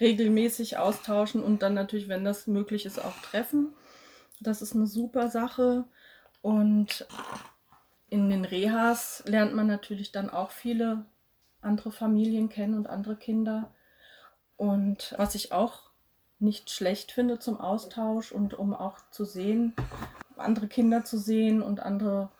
regelmäßig 0.00 0.78
austauschen 0.78 1.42
und 1.42 1.62
dann 1.62 1.74
natürlich, 1.74 2.08
wenn 2.08 2.24
das 2.24 2.46
möglich 2.46 2.86
ist, 2.86 3.02
auch 3.02 3.16
treffen. 3.22 3.72
Das 4.40 4.62
ist 4.62 4.74
eine 4.74 4.86
super 4.86 5.28
Sache. 5.28 5.84
Und 6.42 7.06
in 8.08 8.30
den 8.30 8.44
Rehas 8.44 9.22
lernt 9.26 9.54
man 9.54 9.66
natürlich 9.66 10.12
dann 10.12 10.30
auch 10.30 10.50
viele 10.50 11.06
andere 11.60 11.90
Familien 11.90 12.48
kennen 12.48 12.74
und 12.74 12.88
andere 12.88 13.16
Kinder. 13.16 13.70
Und 14.56 15.14
was 15.16 15.34
ich 15.34 15.52
auch 15.52 15.86
nicht 16.38 16.70
schlecht 16.70 17.12
finde 17.12 17.38
zum 17.38 17.60
Austausch 17.60 18.32
und 18.32 18.54
um 18.54 18.74
auch 18.74 18.98
zu 19.10 19.24
sehen, 19.24 19.74
andere 20.36 20.68
Kinder 20.68 21.04
zu 21.04 21.18
sehen 21.18 21.62
und 21.62 21.80
andere 21.80 22.30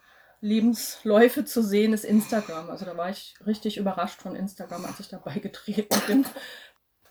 Lebensläufe 0.41 1.45
zu 1.45 1.63
sehen, 1.63 1.93
ist 1.93 2.05
Instagram. 2.05 2.71
Also 2.71 2.85
da 2.85 2.97
war 2.97 3.11
ich 3.11 3.35
richtig 3.47 3.79
überrascht 3.79 4.21
von 4.21 4.37
Instagram, 4.37 4.85
als 4.85 5.01
ich 5.01 5.09
dabei 5.09 5.35
getreten 5.39 6.01
bin, 6.07 6.27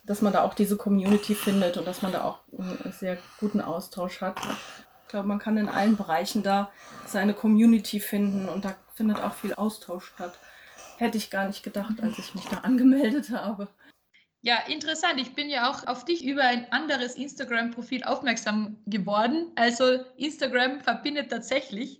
dass 0.03 0.21
man 0.21 0.33
da 0.33 0.43
auch 0.43 0.53
diese 0.53 0.77
Community 0.77 1.33
findet 1.33 1.77
und 1.77 1.87
dass 1.87 2.01
man 2.01 2.11
da 2.11 2.23
auch 2.23 2.39
einen 2.57 2.93
sehr 2.93 3.17
guten 3.39 3.61
Austausch 3.61 4.21
hat. 4.21 4.39
Ich 5.03 5.09
glaube, 5.09 5.27
man 5.27 5.39
kann 5.39 5.57
in 5.57 5.69
allen 5.69 5.97
Bereichen 5.97 6.43
da 6.43 6.71
seine 7.07 7.33
Community 7.33 7.99
finden 7.99 8.47
und 8.47 8.65
da 8.65 8.75
findet 8.93 9.19
auch 9.21 9.33
viel 9.33 9.53
Austausch 9.53 10.05
statt. 10.05 10.37
Hätte 10.97 11.17
ich 11.17 11.29
gar 11.29 11.47
nicht 11.47 11.63
gedacht, 11.63 12.01
als 12.01 12.17
ich 12.19 12.35
mich 12.35 12.45
da 12.45 12.57
angemeldet 12.57 13.31
habe. 13.31 13.67
Ja, 14.45 14.59
interessant. 14.67 15.19
Ich 15.19 15.33
bin 15.33 15.49
ja 15.49 15.71
auch 15.71 15.87
auf 15.87 16.05
dich 16.05 16.23
über 16.23 16.43
ein 16.43 16.71
anderes 16.71 17.15
Instagram-Profil 17.15 18.03
aufmerksam 18.03 18.77
geworden. 18.85 19.51
Also 19.55 20.01
Instagram 20.17 20.81
verbindet 20.81 21.31
tatsächlich. 21.31 21.99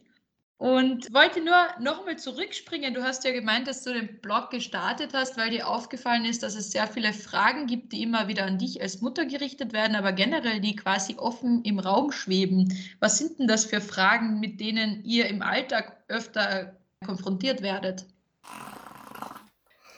Und 0.58 1.12
wollte 1.12 1.44
nur 1.44 1.66
nochmal 1.80 2.20
zurückspringen. 2.20 2.94
Du 2.94 3.02
hast 3.02 3.24
ja 3.24 3.32
gemeint, 3.32 3.68
dass 3.68 3.82
du 3.82 3.94
den 3.94 4.22
Blog 4.22 4.52
gestartet 4.52 5.16
hast, 5.16 5.38
weil 5.38 5.50
dir 5.50 5.68
aufgefallen 5.68 6.24
ist, 6.24 6.44
dass 6.44 6.54
es 6.54 6.70
sehr 6.70 6.86
viele 6.86 7.14
Fragen 7.14 7.66
gibt, 7.66 7.92
die 7.94 8.04
immer 8.04 8.28
wieder 8.28 8.46
an 8.46 8.60
dich 8.60 8.80
als 8.80 9.02
Mutter 9.02 9.26
gerichtet 9.26 9.74
werden, 9.74 9.96
aber 9.96 10.12
generell 10.12 10.60
die 10.60 10.76
quasi 10.76 11.16
offen 11.16 11.64
im 11.64 11.80
Raum 11.80 12.12
schweben. 12.12 12.72
Was 13.00 13.18
sind 13.18 13.40
denn 13.40 13.48
das 13.48 13.66
für 13.66 13.82
Fragen, 13.82 14.40
mit 14.40 14.60
denen 14.60 15.04
ihr 15.04 15.26
im 15.30 15.42
Alltag 15.42 15.98
öfter 16.10 16.78
konfrontiert 17.04 17.64
werdet? 17.64 18.06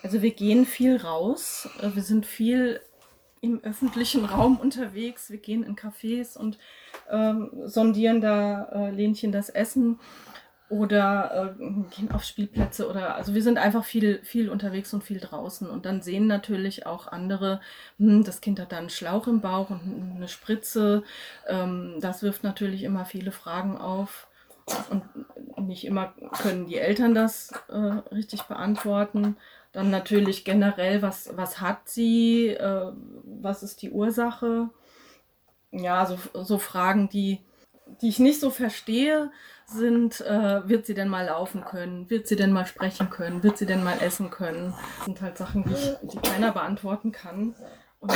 Also 0.08 0.22
wir 0.22 0.32
gehen 0.32 0.66
viel 0.66 0.96
raus. 0.96 1.68
Wir 1.82 2.02
sind 2.02 2.26
viel 2.26 2.80
im 3.42 3.62
öffentlichen 3.62 4.24
Raum 4.24 4.56
unterwegs. 4.56 5.30
Wir 5.30 5.38
gehen 5.38 5.64
in 5.64 5.76
Cafés 5.76 6.38
und 6.38 6.58
ähm, 7.12 7.52
sondieren 7.66 8.22
da 8.22 8.70
äh, 8.72 8.92
Lähnchen 8.92 9.34
das 9.34 9.50
Essen 9.50 10.00
oder 10.70 11.58
äh, 11.60 11.94
gehen 11.94 12.10
auf 12.12 12.24
Spielplätze 12.24 12.90
oder 12.90 13.16
also 13.16 13.34
wir 13.34 13.44
sind 13.44 13.58
einfach 13.58 13.84
viel 13.84 14.22
viel 14.24 14.50
unterwegs 14.50 14.94
und 14.94 15.04
viel 15.04 15.20
draußen 15.20 15.70
und 15.70 15.86
dann 15.86 16.02
sehen 16.02 16.28
natürlich 16.28 16.86
auch 16.86 17.08
andere 17.08 17.60
hm, 17.98 18.24
das 18.24 18.40
Kind 18.40 18.62
hat 18.62 18.72
da 18.72 18.78
einen 18.78 18.90
Schlauch 18.90 19.28
im 19.28 19.42
Bauch 19.42 19.70
und 19.70 20.14
eine 20.16 20.30
Spritze 20.30 21.04
ähm, 21.48 21.96
das 22.00 22.24
wirft 22.24 22.46
natürlich 22.46 22.84
immer 22.84 23.04
viele 23.04 23.32
Fragen 23.32 23.78
auf 23.78 24.28
und 24.90 25.04
nicht 25.68 25.86
immer 25.86 26.14
können 26.42 26.66
die 26.66 26.78
Eltern 26.78 27.14
das 27.14 27.52
äh, 27.70 27.76
richtig 28.14 28.44
beantworten 28.44 29.38
dann 29.78 29.92
natürlich 29.92 30.44
generell 30.44 31.04
was 31.04 31.30
was 31.38 31.62
hat 31.62 31.88
sie 31.88 32.48
äh, 32.48 32.92
was 33.24 33.62
ist 33.62 33.84
die 33.84 33.92
Ursache 33.92 34.70
ja 35.72 36.06
so, 36.06 36.18
so 36.34 36.58
Fragen 36.58 37.10
die 37.10 37.42
die 38.02 38.10
ich 38.10 38.20
nicht 38.20 38.40
so 38.40 38.50
verstehe 38.50 39.32
sind, 39.68 40.22
äh, 40.22 40.68
wird 40.68 40.86
sie 40.86 40.94
denn 40.94 41.10
mal 41.10 41.26
laufen 41.26 41.64
können? 41.64 42.10
Wird 42.10 42.28
sie 42.28 42.36
denn 42.36 42.52
mal 42.52 42.66
sprechen 42.66 43.10
können? 43.10 43.44
Wird 43.44 43.58
sie 43.58 43.66
denn 43.66 43.84
mal 43.84 44.02
essen 44.02 44.30
können? 44.30 44.74
Das 44.98 45.06
sind 45.06 45.22
halt 45.22 45.38
Sachen, 45.38 45.64
die, 45.64 45.74
ich, 45.74 46.10
die 46.10 46.18
keiner 46.18 46.52
beantworten 46.52 47.12
kann 47.12 47.56
und 48.00 48.14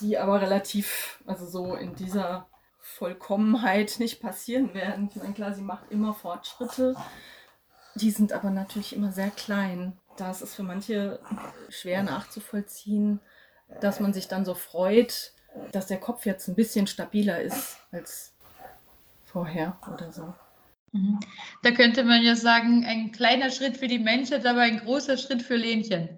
die 0.00 0.18
aber 0.18 0.40
relativ, 0.40 1.22
also 1.26 1.46
so 1.46 1.74
in 1.74 1.94
dieser 1.94 2.48
Vollkommenheit 2.80 3.96
nicht 3.98 4.20
passieren 4.20 4.74
werden. 4.74 5.08
Ich 5.10 5.16
meine, 5.16 5.34
klar, 5.34 5.52
sie 5.54 5.62
macht 5.62 5.90
immer 5.90 6.14
Fortschritte, 6.14 6.96
die 7.96 8.10
sind 8.10 8.32
aber 8.32 8.50
natürlich 8.50 8.94
immer 8.94 9.12
sehr 9.12 9.30
klein. 9.30 9.98
Das 10.16 10.42
ist 10.42 10.54
für 10.54 10.62
manche 10.62 11.20
schwer 11.68 12.02
nachzuvollziehen, 12.02 13.20
dass 13.80 14.00
man 14.00 14.12
sich 14.12 14.28
dann 14.28 14.44
so 14.44 14.54
freut, 14.54 15.32
dass 15.72 15.86
der 15.86 15.98
Kopf 15.98 16.26
jetzt 16.26 16.48
ein 16.48 16.54
bisschen 16.54 16.86
stabiler 16.86 17.40
ist 17.40 17.78
als 17.90 18.34
vorher 19.24 19.78
oder 19.92 20.12
so. 20.12 20.34
Mhm. 20.92 21.20
Da 21.62 21.70
könnte 21.72 22.04
man 22.04 22.22
ja 22.22 22.36
sagen, 22.36 22.84
ein 22.86 23.12
kleiner 23.12 23.50
Schritt 23.50 23.76
für 23.76 23.88
die 23.88 23.98
Menschheit, 23.98 24.46
aber 24.46 24.60
ein 24.62 24.78
großer 24.78 25.16
Schritt 25.16 25.42
für 25.42 25.56
Lenchen. 25.56 26.16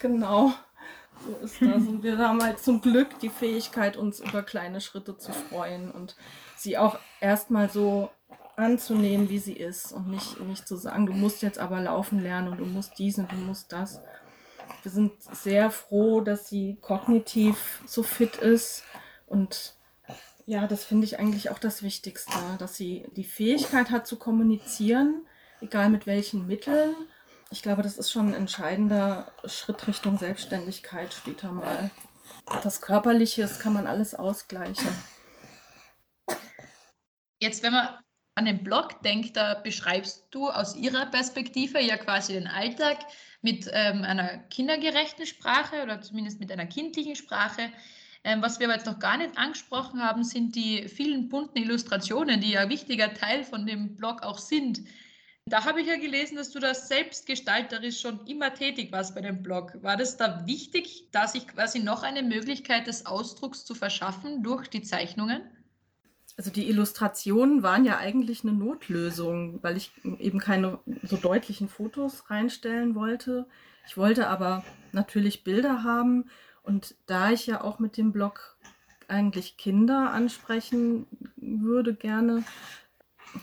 Genau. 0.00 0.52
So 1.26 1.44
ist 1.44 1.60
das. 1.60 1.86
Und 1.86 2.02
wir 2.02 2.18
haben 2.18 2.42
halt 2.42 2.60
zum 2.60 2.80
Glück 2.80 3.18
die 3.20 3.28
Fähigkeit, 3.28 3.96
uns 3.96 4.20
über 4.20 4.42
kleine 4.42 4.80
Schritte 4.80 5.16
zu 5.16 5.32
freuen 5.32 5.90
und 5.90 6.16
sie 6.56 6.78
auch 6.78 6.98
erstmal 7.20 7.68
so 7.68 8.10
anzunehmen, 8.58 9.28
wie 9.28 9.38
sie 9.38 9.52
ist 9.52 9.92
und 9.92 10.08
nicht, 10.08 10.40
nicht 10.40 10.66
zu 10.66 10.76
sagen, 10.76 11.06
du 11.06 11.12
musst 11.12 11.42
jetzt 11.42 11.58
aber 11.58 11.80
laufen 11.80 12.20
lernen 12.20 12.48
und 12.48 12.58
du 12.58 12.66
musst 12.66 12.98
dies 12.98 13.18
und 13.18 13.30
du 13.30 13.36
musst 13.36 13.72
das. 13.72 14.00
Wir 14.82 14.90
sind 14.90 15.12
sehr 15.22 15.70
froh, 15.70 16.20
dass 16.20 16.48
sie 16.48 16.76
kognitiv 16.80 17.82
so 17.86 18.02
fit 18.02 18.36
ist 18.36 18.84
und 19.26 19.74
ja, 20.46 20.66
das 20.66 20.84
finde 20.84 21.04
ich 21.04 21.18
eigentlich 21.18 21.50
auch 21.50 21.58
das 21.58 21.82
Wichtigste, 21.82 22.32
dass 22.58 22.74
sie 22.74 23.04
die 23.16 23.24
Fähigkeit 23.24 23.90
hat 23.90 24.06
zu 24.06 24.16
kommunizieren, 24.16 25.26
egal 25.60 25.90
mit 25.90 26.06
welchen 26.06 26.46
Mitteln. 26.46 26.94
Ich 27.50 27.62
glaube, 27.62 27.82
das 27.82 27.98
ist 27.98 28.10
schon 28.10 28.28
ein 28.28 28.34
entscheidender 28.34 29.30
Schritt 29.44 29.86
Richtung 29.86 30.18
Selbstständigkeit 30.18 31.12
später 31.12 31.52
mal. 31.52 31.90
Das 32.62 32.80
Körperliche, 32.80 33.42
das 33.42 33.58
kann 33.58 33.74
man 33.74 33.86
alles 33.86 34.14
ausgleichen. 34.14 34.88
Jetzt, 37.40 37.62
wenn 37.62 37.72
man 37.72 37.88
an 38.38 38.44
den 38.44 38.62
Blog 38.62 39.02
denkt, 39.02 39.36
da 39.36 39.54
beschreibst 39.54 40.28
du 40.30 40.48
aus 40.48 40.76
ihrer 40.76 41.06
Perspektive 41.06 41.80
ja 41.80 41.96
quasi 41.96 42.34
den 42.34 42.46
Alltag 42.46 42.98
mit 43.42 43.68
ähm, 43.72 44.04
einer 44.04 44.38
kindergerechten 44.48 45.26
Sprache 45.26 45.82
oder 45.82 46.00
zumindest 46.00 46.38
mit 46.38 46.52
einer 46.52 46.66
kindlichen 46.66 47.16
Sprache. 47.16 47.72
Ähm, 48.22 48.40
was 48.40 48.60
wir 48.60 48.68
aber 48.68 48.76
jetzt 48.76 48.86
noch 48.86 49.00
gar 49.00 49.16
nicht 49.16 49.36
angesprochen 49.36 50.00
haben, 50.00 50.22
sind 50.22 50.54
die 50.54 50.88
vielen 50.88 51.28
bunten 51.28 51.58
Illustrationen, 51.58 52.40
die 52.40 52.52
ja 52.52 52.60
ein 52.60 52.68
wichtiger 52.68 53.12
Teil 53.12 53.42
von 53.42 53.66
dem 53.66 53.96
Blog 53.96 54.22
auch 54.22 54.38
sind. 54.38 54.82
Da 55.46 55.64
habe 55.64 55.80
ich 55.80 55.88
ja 55.88 55.96
gelesen, 55.96 56.36
dass 56.36 56.50
du 56.50 56.60
da 56.60 56.74
selbstgestalterisch 56.74 58.00
schon 58.00 58.24
immer 58.26 58.54
tätig 58.54 58.92
warst 58.92 59.16
bei 59.16 59.20
dem 59.20 59.42
Blog. 59.42 59.72
War 59.82 59.96
das 59.96 60.16
da 60.16 60.46
wichtig, 60.46 61.08
da 61.10 61.26
sich 61.26 61.48
quasi 61.48 61.80
noch 61.80 62.04
eine 62.04 62.22
Möglichkeit 62.22 62.86
des 62.86 63.04
Ausdrucks 63.04 63.64
zu 63.64 63.74
verschaffen 63.74 64.44
durch 64.44 64.68
die 64.68 64.82
Zeichnungen? 64.82 65.42
Also 66.38 66.50
die 66.52 66.70
Illustrationen 66.70 67.62
waren 67.64 67.84
ja 67.84 67.98
eigentlich 67.98 68.44
eine 68.44 68.52
Notlösung, 68.52 69.62
weil 69.62 69.76
ich 69.76 69.90
eben 70.20 70.38
keine 70.38 70.78
so 71.02 71.16
deutlichen 71.16 71.68
Fotos 71.68 72.30
reinstellen 72.30 72.94
wollte. 72.94 73.46
Ich 73.88 73.96
wollte 73.96 74.28
aber 74.28 74.64
natürlich 74.92 75.42
Bilder 75.42 75.82
haben, 75.82 76.30
und 76.62 76.94
da 77.06 77.30
ich 77.30 77.46
ja 77.46 77.62
auch 77.62 77.78
mit 77.78 77.96
dem 77.96 78.12
Blog 78.12 78.56
eigentlich 79.08 79.56
Kinder 79.56 80.12
ansprechen 80.12 81.06
würde 81.36 81.94
gerne, 81.94 82.44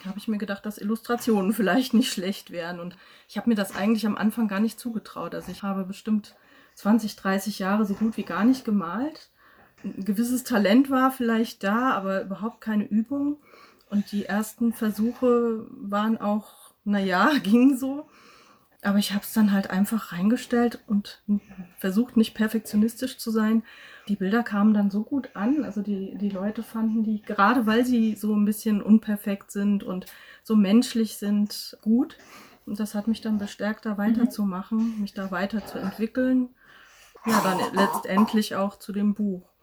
habe 0.05 0.17
ich 0.17 0.27
mir 0.27 0.37
gedacht, 0.37 0.65
dass 0.65 0.77
Illustrationen 0.77 1.51
vielleicht 1.51 1.93
nicht 1.93 2.13
schlecht 2.13 2.51
wären. 2.51 2.79
Und 2.79 2.95
ich 3.27 3.35
habe 3.37 3.49
mir 3.49 3.55
das 3.55 3.75
eigentlich 3.75 4.05
am 4.05 4.15
Anfang 4.15 4.47
gar 4.47 4.59
nicht 4.59 4.79
zugetraut. 4.79 5.35
Also 5.35 5.51
ich 5.51 5.63
habe 5.63 5.83
bestimmt 5.83 6.35
20, 6.75 7.15
30 7.17 7.59
Jahre 7.59 7.85
so 7.85 7.93
gut 7.95 8.15
wie 8.15 8.23
gar 8.23 8.45
nicht 8.45 8.63
gemalt. 8.63 9.31
Ein 9.85 10.03
gewisses 10.03 10.43
Talent 10.43 10.89
war 10.89 11.11
vielleicht 11.11 11.63
da, 11.63 11.91
aber 11.91 12.23
überhaupt 12.23 12.59
keine 12.59 12.85
Übung. 12.85 13.37
Und 13.89 14.11
die 14.11 14.25
ersten 14.25 14.73
Versuche 14.73 15.67
waren 15.69 16.17
auch, 16.19 16.73
naja, 16.83 17.31
ging 17.43 17.77
so. 17.77 18.07
Aber 18.81 18.99
ich 18.99 19.13
habe 19.13 19.23
es 19.23 19.33
dann 19.33 19.51
halt 19.51 19.71
einfach 19.71 20.11
reingestellt 20.11 20.79
und 20.85 21.23
versucht, 21.77 22.17
nicht 22.17 22.35
perfektionistisch 22.35 23.17
zu 23.17 23.31
sein. 23.31 23.63
Die 24.07 24.15
Bilder 24.15 24.43
kamen 24.43 24.75
dann 24.75 24.91
so 24.91 25.03
gut 25.03 25.29
an. 25.35 25.63
Also 25.63 25.81
die, 25.81 26.15
die 26.19 26.29
Leute 26.29 26.61
fanden 26.61 27.03
die, 27.03 27.21
gerade 27.23 27.65
weil 27.65 27.85
sie 27.85 28.15
so 28.15 28.35
ein 28.35 28.45
bisschen 28.45 28.83
unperfekt 28.83 29.51
sind 29.51 29.83
und 29.83 30.05
so 30.43 30.55
menschlich 30.55 31.17
sind, 31.17 31.77
gut. 31.81 32.17
Und 32.67 32.79
das 32.79 32.93
hat 32.93 33.07
mich 33.07 33.21
dann 33.21 33.39
bestärkt, 33.39 33.85
da 33.85 33.97
weiterzumachen, 33.97 34.95
mhm. 34.95 35.01
mich 35.01 35.13
da 35.13 35.31
weiterzuentwickeln. 35.31 36.49
Ja, 37.25 37.41
dann 37.41 37.59
letztendlich 37.73 38.55
auch 38.55 38.77
zu 38.77 38.91
dem 38.91 39.15
Buch. 39.15 39.54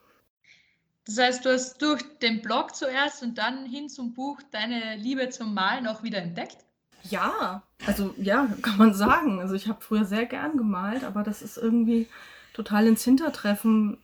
Das 1.07 1.19
heißt, 1.19 1.45
du 1.45 1.51
hast 1.53 1.83
durch 1.83 2.03
den 2.21 2.43
Blog 2.43 2.75
zuerst 2.75 3.23
und 3.23 3.39
dann 3.39 3.67
hin 3.67 3.89
zum 3.89 4.15
Buch 4.15 4.41
deine 4.53 4.97
Liebe 4.97 5.31
zum 5.31 5.53
Malen 5.53 5.87
auch 5.87 6.03
wieder 6.03 6.19
entdeckt? 6.19 6.59
Ja, 7.05 7.63
also 7.87 8.15
ja, 8.17 8.49
kann 8.63 8.79
man 8.79 8.95
sagen. 8.95 9.41
Also 9.41 9.55
ich 9.55 9.67
habe 9.67 9.81
früher 9.81 10.05
sehr 10.05 10.27
gern 10.27 10.57
gemalt, 10.57 11.03
aber 11.03 11.23
das 11.25 11.43
ist 11.43 11.57
irgendwie 11.57 12.09
total 12.55 12.87
ins 12.87 13.03
Hintertreffen 13.03 13.99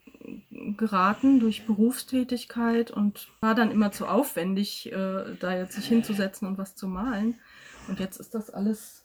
geraten 0.76 1.40
durch 1.40 1.66
Berufstätigkeit 1.66 2.90
und 2.90 3.28
war 3.40 3.54
dann 3.54 3.70
immer 3.70 3.92
zu 3.92 4.06
aufwendig, 4.06 4.92
äh, 4.92 5.36
da 5.38 5.54
jetzt 5.54 5.74
sich 5.74 5.86
hinzusetzen 5.86 6.46
und 6.48 6.58
was 6.58 6.74
zu 6.74 6.88
malen. 6.88 7.38
Und 7.86 8.00
jetzt 8.00 8.18
ist 8.18 8.34
das 8.34 8.50
alles 8.50 8.97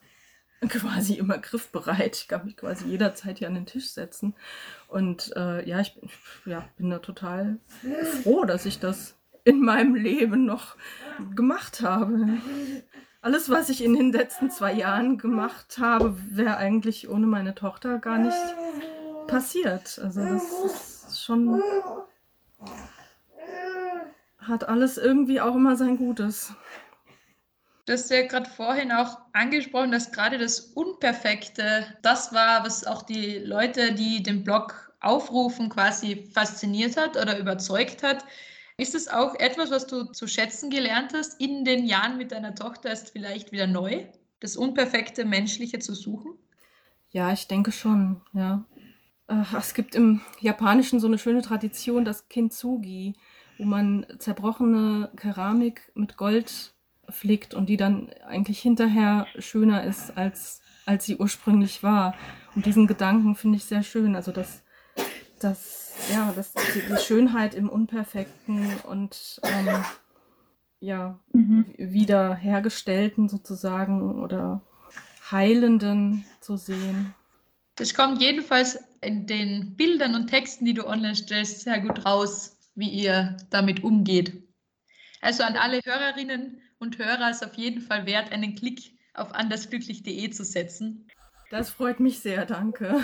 quasi 0.69 1.15
immer 1.15 1.37
griffbereit. 1.37 2.15
Ich 2.15 2.27
kann 2.27 2.45
mich 2.45 2.57
quasi 2.57 2.85
jederzeit 2.85 3.39
hier 3.39 3.47
an 3.47 3.55
den 3.55 3.65
Tisch 3.65 3.89
setzen. 3.89 4.35
Und 4.87 5.33
äh, 5.35 5.67
ja, 5.67 5.79
ich 5.79 5.97
ja, 6.45 6.65
bin 6.77 6.89
da 6.89 6.99
total 6.99 7.57
froh, 8.23 8.45
dass 8.45 8.65
ich 8.65 8.79
das 8.79 9.15
in 9.43 9.59
meinem 9.61 9.95
Leben 9.95 10.45
noch 10.45 10.75
gemacht 11.35 11.81
habe. 11.81 12.37
Alles, 13.21 13.49
was 13.49 13.69
ich 13.69 13.83
in 13.83 13.93
den 13.93 14.11
letzten 14.11 14.49
zwei 14.49 14.73
Jahren 14.73 15.17
gemacht 15.17 15.77
habe, 15.79 16.17
wäre 16.29 16.57
eigentlich 16.57 17.09
ohne 17.09 17.25
meine 17.25 17.55
Tochter 17.55 17.99
gar 17.99 18.17
nicht 18.17 18.37
passiert. 19.27 19.99
Also 19.99 20.21
das 20.21 20.43
ist 20.65 21.23
schon 21.23 21.61
hat 24.47 24.67
alles 24.67 24.97
irgendwie 24.97 25.41
auch 25.41 25.55
immer 25.55 25.75
sein 25.75 25.97
Gutes. 25.97 26.53
Du 27.85 27.93
hast 27.93 28.09
ja 28.09 28.25
gerade 28.25 28.49
vorhin 28.49 28.93
auch 28.93 29.19
angesprochen, 29.33 29.91
dass 29.91 30.11
gerade 30.11 30.37
das 30.37 30.59
Unperfekte 30.59 31.85
das 32.01 32.33
war, 32.33 32.63
was 32.63 32.87
auch 32.87 33.01
die 33.01 33.39
Leute, 33.39 33.93
die 33.93 34.23
den 34.23 34.43
Blog 34.43 34.93
aufrufen, 35.01 35.67
quasi 35.67 36.29
fasziniert 36.33 36.95
hat 36.95 37.17
oder 37.17 37.37
überzeugt 37.37 38.03
hat. 38.03 38.23
Ist 38.77 38.95
es 38.95 39.09
auch 39.09 39.35
etwas, 39.35 39.69
was 39.69 39.85
du 39.85 40.05
zu 40.05 40.27
schätzen 40.27 40.69
gelernt 40.69 41.13
hast 41.13 41.41
in 41.41 41.65
den 41.65 41.85
Jahren 41.85 42.17
mit 42.17 42.31
deiner 42.31 42.55
Tochter, 42.55 42.91
ist 42.91 43.11
vielleicht 43.11 43.51
wieder 43.51 43.67
neu, 43.67 44.05
das 44.39 44.55
unperfekte 44.55 45.25
Menschliche 45.25 45.79
zu 45.79 45.93
suchen? 45.93 46.33
Ja, 47.11 47.33
ich 47.33 47.47
denke 47.47 47.73
schon, 47.73 48.21
ja. 48.33 48.63
Es 49.57 49.73
gibt 49.73 49.93
im 49.93 50.21
Japanischen 50.39 50.99
so 51.01 51.07
eine 51.07 51.17
schöne 51.17 51.41
Tradition, 51.41 52.05
das 52.05 52.29
Kintsugi, 52.29 53.15
wo 53.57 53.65
man 53.65 54.05
zerbrochene 54.19 55.11
Keramik 55.17 55.91
mit 55.95 56.17
Gold 56.17 56.73
flickt 57.09 57.53
und 57.53 57.67
die 57.67 57.77
dann 57.77 58.09
eigentlich 58.27 58.59
hinterher 58.59 59.27
schöner 59.39 59.83
ist, 59.83 60.17
als, 60.17 60.61
als 60.85 61.05
sie 61.05 61.17
ursprünglich 61.17 61.83
war. 61.83 62.15
Und 62.55 62.65
diesen 62.65 62.87
Gedanken 62.87 63.35
finde 63.35 63.57
ich 63.57 63.65
sehr 63.65 63.83
schön. 63.83 64.15
Also 64.15 64.31
dass, 64.31 64.63
dass 65.39 65.83
ja, 66.11 66.31
dass 66.35 66.53
die, 66.53 66.81
die 66.81 66.97
Schönheit 66.97 67.55
im 67.55 67.69
Unperfekten 67.69 68.67
und 68.83 69.39
ähm, 69.43 69.83
ja, 70.79 71.19
mhm. 71.31 71.65
wiederhergestellten 71.77 73.29
sozusagen 73.29 74.21
oder 74.21 74.61
heilenden 75.31 76.25
zu 76.41 76.57
sehen. 76.57 77.13
Das 77.75 77.93
kommt 77.93 78.21
jedenfalls 78.21 78.79
in 79.01 79.25
den 79.25 79.75
Bildern 79.75 80.15
und 80.15 80.27
Texten, 80.27 80.65
die 80.65 80.73
du 80.73 80.85
online 80.85 81.15
stellst, 81.15 81.61
sehr 81.61 81.79
gut 81.79 82.05
raus, 82.05 82.57
wie 82.75 82.89
ihr 82.89 83.37
damit 83.49 83.83
umgeht. 83.83 84.43
Also 85.21 85.43
an 85.43 85.55
alle 85.55 85.79
Hörerinnen, 85.83 86.61
und 86.83 86.99
Hörer 86.99 87.31
ist 87.31 87.43
auf 87.43 87.55
jeden 87.55 87.81
Fall 87.81 88.05
wert, 88.05 88.31
einen 88.31 88.53
Klick 88.53 88.91
auf 89.15 89.33
andersglücklich.de 89.33 90.29
zu 90.29 90.43
setzen. 90.43 91.07
Das 91.49 91.71
freut 91.71 91.99
mich 91.99 92.19
sehr, 92.19 92.45
danke. 92.45 93.03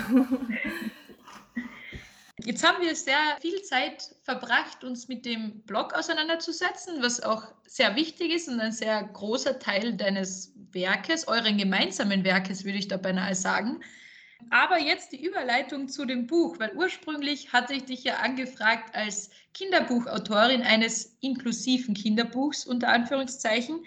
Jetzt 2.44 2.66
haben 2.66 2.82
wir 2.82 2.94
sehr 2.94 3.18
viel 3.40 3.60
Zeit 3.62 4.14
verbracht, 4.22 4.82
uns 4.84 5.08
mit 5.08 5.26
dem 5.26 5.60
Blog 5.62 5.94
auseinanderzusetzen, 5.94 7.02
was 7.02 7.22
auch 7.22 7.44
sehr 7.66 7.96
wichtig 7.96 8.32
ist 8.32 8.48
und 8.48 8.60
ein 8.60 8.72
sehr 8.72 9.02
großer 9.02 9.58
Teil 9.58 9.94
deines 9.94 10.54
Werkes, 10.72 11.28
euren 11.28 11.58
gemeinsamen 11.58 12.24
Werkes, 12.24 12.64
würde 12.64 12.78
ich 12.78 12.88
da 12.88 12.96
beinahe 12.96 13.34
sagen. 13.34 13.80
Aber 14.48 14.78
jetzt 14.78 15.12
die 15.12 15.24
Überleitung 15.24 15.88
zu 15.88 16.04
dem 16.04 16.26
Buch, 16.26 16.58
weil 16.58 16.74
ursprünglich 16.74 17.52
hatte 17.52 17.74
ich 17.74 17.84
dich 17.84 18.04
ja 18.04 18.16
angefragt 18.16 18.94
als 18.94 19.30
Kinderbuchautorin 19.54 20.62
eines 20.62 21.16
inklusiven 21.20 21.94
Kinderbuchs 21.94 22.66
unter 22.66 22.88
Anführungszeichen. 22.88 23.84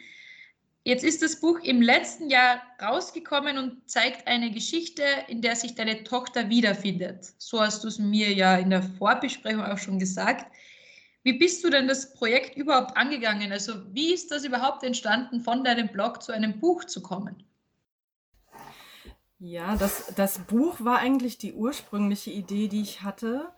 Jetzt 0.85 1.03
ist 1.03 1.21
das 1.21 1.39
Buch 1.39 1.59
im 1.61 1.81
letzten 1.81 2.29
Jahr 2.29 2.61
rausgekommen 2.81 3.57
und 3.57 3.89
zeigt 3.89 4.27
eine 4.27 4.51
Geschichte, 4.51 5.03
in 5.27 5.41
der 5.41 5.55
sich 5.55 5.75
deine 5.75 6.03
Tochter 6.03 6.49
wiederfindet. 6.49 7.33
So 7.37 7.61
hast 7.61 7.83
du 7.83 7.87
es 7.87 7.99
mir 7.99 8.33
ja 8.33 8.57
in 8.57 8.69
der 8.69 8.83
Vorbesprechung 8.83 9.63
auch 9.63 9.77
schon 9.77 9.97
gesagt. 9.97 10.45
Wie 11.23 11.33
bist 11.33 11.63
du 11.63 11.69
denn 11.69 11.87
das 11.87 12.13
Projekt 12.13 12.57
überhaupt 12.57 12.97
angegangen? 12.97 13.53
Also 13.53 13.73
wie 13.93 14.13
ist 14.13 14.29
das 14.29 14.43
überhaupt 14.43 14.83
entstanden, 14.83 15.39
von 15.39 15.63
deinem 15.63 15.87
Blog 15.87 16.21
zu 16.21 16.33
einem 16.33 16.59
Buch 16.59 16.83
zu 16.83 17.01
kommen? 17.01 17.43
Ja, 19.45 19.75
das, 19.75 20.13
das 20.15 20.39
Buch 20.39 20.77
war 20.79 20.99
eigentlich 20.99 21.37
die 21.37 21.51
ursprüngliche 21.51 22.31
Idee, 22.31 22.69
die 22.69 22.81
ich 22.81 23.01
hatte. 23.01 23.51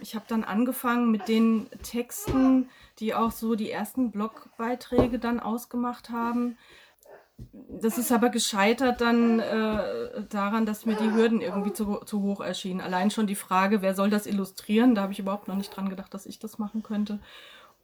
Ich 0.00 0.14
habe 0.14 0.24
dann 0.26 0.44
angefangen 0.44 1.10
mit 1.10 1.28
den 1.28 1.68
Texten, 1.82 2.70
die 3.00 3.14
auch 3.14 3.32
so 3.32 3.54
die 3.54 3.70
ersten 3.70 4.12
Blogbeiträge 4.12 5.18
dann 5.18 5.38
ausgemacht 5.38 6.08
haben. 6.08 6.56
Das 7.68 7.98
ist 7.98 8.12
aber 8.12 8.30
gescheitert 8.30 9.02
dann 9.02 9.40
äh, 9.40 10.24
daran, 10.30 10.64
dass 10.64 10.86
mir 10.86 10.96
die 10.96 11.12
Hürden 11.12 11.42
irgendwie 11.42 11.74
zu, 11.74 11.96
zu 12.06 12.22
hoch 12.22 12.40
erschienen. 12.40 12.80
Allein 12.80 13.10
schon 13.10 13.26
die 13.26 13.34
Frage, 13.34 13.82
wer 13.82 13.94
soll 13.94 14.08
das 14.08 14.26
illustrieren, 14.26 14.94
da 14.94 15.02
habe 15.02 15.12
ich 15.12 15.18
überhaupt 15.18 15.48
noch 15.48 15.56
nicht 15.56 15.76
dran 15.76 15.90
gedacht, 15.90 16.14
dass 16.14 16.24
ich 16.24 16.38
das 16.38 16.56
machen 16.58 16.82
könnte. 16.82 17.18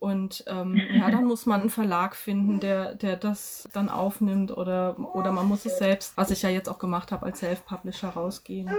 Und 0.02 0.42
ähm, 0.48 0.74
ja, 0.92 1.12
dann 1.12 1.26
muss 1.26 1.46
man 1.46 1.60
einen 1.60 1.70
Verlag 1.70 2.16
finden, 2.16 2.58
der, 2.58 2.96
der 2.96 3.16
das 3.16 3.68
dann 3.72 3.88
aufnimmt 3.88 4.50
oder, 4.50 4.96
oder 5.14 5.30
man 5.30 5.46
muss 5.46 5.64
es 5.64 5.78
selbst, 5.78 6.16
was 6.16 6.32
ich 6.32 6.42
ja 6.42 6.48
jetzt 6.48 6.68
auch 6.68 6.80
gemacht 6.80 7.12
habe, 7.12 7.24
als 7.24 7.38
Self-Publisher 7.38 8.08
rausgeben. 8.08 8.74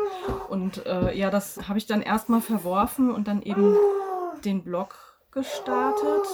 Und 0.49 0.86
äh, 0.86 1.17
ja, 1.17 1.29
das 1.29 1.69
habe 1.69 1.77
ich 1.77 1.86
dann 1.86 2.01
erstmal 2.01 2.41
verworfen 2.41 3.09
und 3.09 3.29
dann 3.29 3.41
eben 3.41 3.77
den 4.43 4.63
Blog 4.65 4.95
gestartet. 5.31 6.27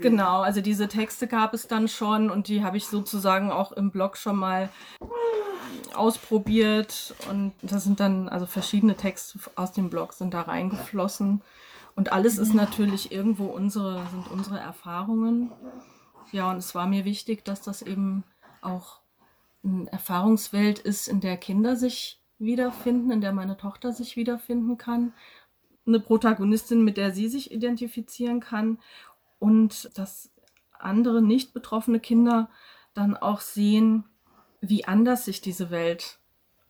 Genau, 0.00 0.40
also 0.40 0.60
diese 0.60 0.88
Texte 0.88 1.28
gab 1.28 1.54
es 1.54 1.68
dann 1.68 1.86
schon 1.86 2.30
und 2.30 2.48
die 2.48 2.64
habe 2.64 2.78
ich 2.78 2.88
sozusagen 2.88 3.52
auch 3.52 3.70
im 3.70 3.92
Blog 3.92 4.16
schon 4.16 4.36
mal 4.36 4.70
ausprobiert 5.94 7.14
und 7.30 7.52
das 7.62 7.84
sind 7.84 8.00
dann 8.00 8.28
also 8.28 8.46
verschiedene 8.46 8.96
Texte 8.96 9.38
aus 9.54 9.70
dem 9.70 9.88
Blog 9.88 10.14
sind 10.14 10.34
da 10.34 10.42
reingeflossen. 10.42 11.42
Und 11.94 12.12
alles 12.12 12.38
ist 12.38 12.54
natürlich 12.54 13.12
irgendwo 13.12 13.46
unsere, 13.46 14.06
sind 14.08 14.30
unsere 14.30 14.58
Erfahrungen. 14.58 15.52
Ja, 16.32 16.50
und 16.50 16.58
es 16.58 16.74
war 16.74 16.86
mir 16.86 17.04
wichtig, 17.04 17.44
dass 17.44 17.62
das 17.62 17.82
eben 17.82 18.24
auch 18.62 19.00
eine 19.62 19.90
Erfahrungswelt 19.90 20.78
ist, 20.78 21.08
in 21.08 21.20
der 21.20 21.36
Kinder 21.36 21.76
sich 21.76 22.20
wiederfinden, 22.38 23.10
in 23.10 23.20
der 23.20 23.32
meine 23.32 23.56
Tochter 23.56 23.92
sich 23.92 24.16
wiederfinden 24.16 24.78
kann. 24.78 25.12
Eine 25.86 26.00
Protagonistin, 26.00 26.82
mit 26.82 26.96
der 26.96 27.12
sie 27.12 27.28
sich 27.28 27.50
identifizieren 27.50 28.40
kann. 28.40 28.78
Und 29.38 29.90
dass 29.98 30.30
andere 30.78 31.22
nicht 31.22 31.52
betroffene 31.52 32.00
Kinder 32.00 32.48
dann 32.94 33.16
auch 33.16 33.40
sehen, 33.40 34.04
wie 34.60 34.84
anders 34.84 35.24
sich 35.24 35.40
diese 35.40 35.70
Welt 35.70 36.18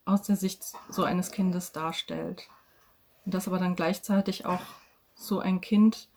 aus 0.05 0.23
der 0.23 0.35
Sicht 0.35 0.63
so 0.89 1.03
eines 1.03 1.31
Kindes 1.31 1.71
darstellt. 1.71 2.47
Und 3.25 3.33
das 3.33 3.47
aber 3.47 3.59
dann 3.59 3.75
gleichzeitig 3.75 4.45
auch 4.45 4.61
so 5.21 5.39
ein 5.39 5.61
Kind 5.61 6.09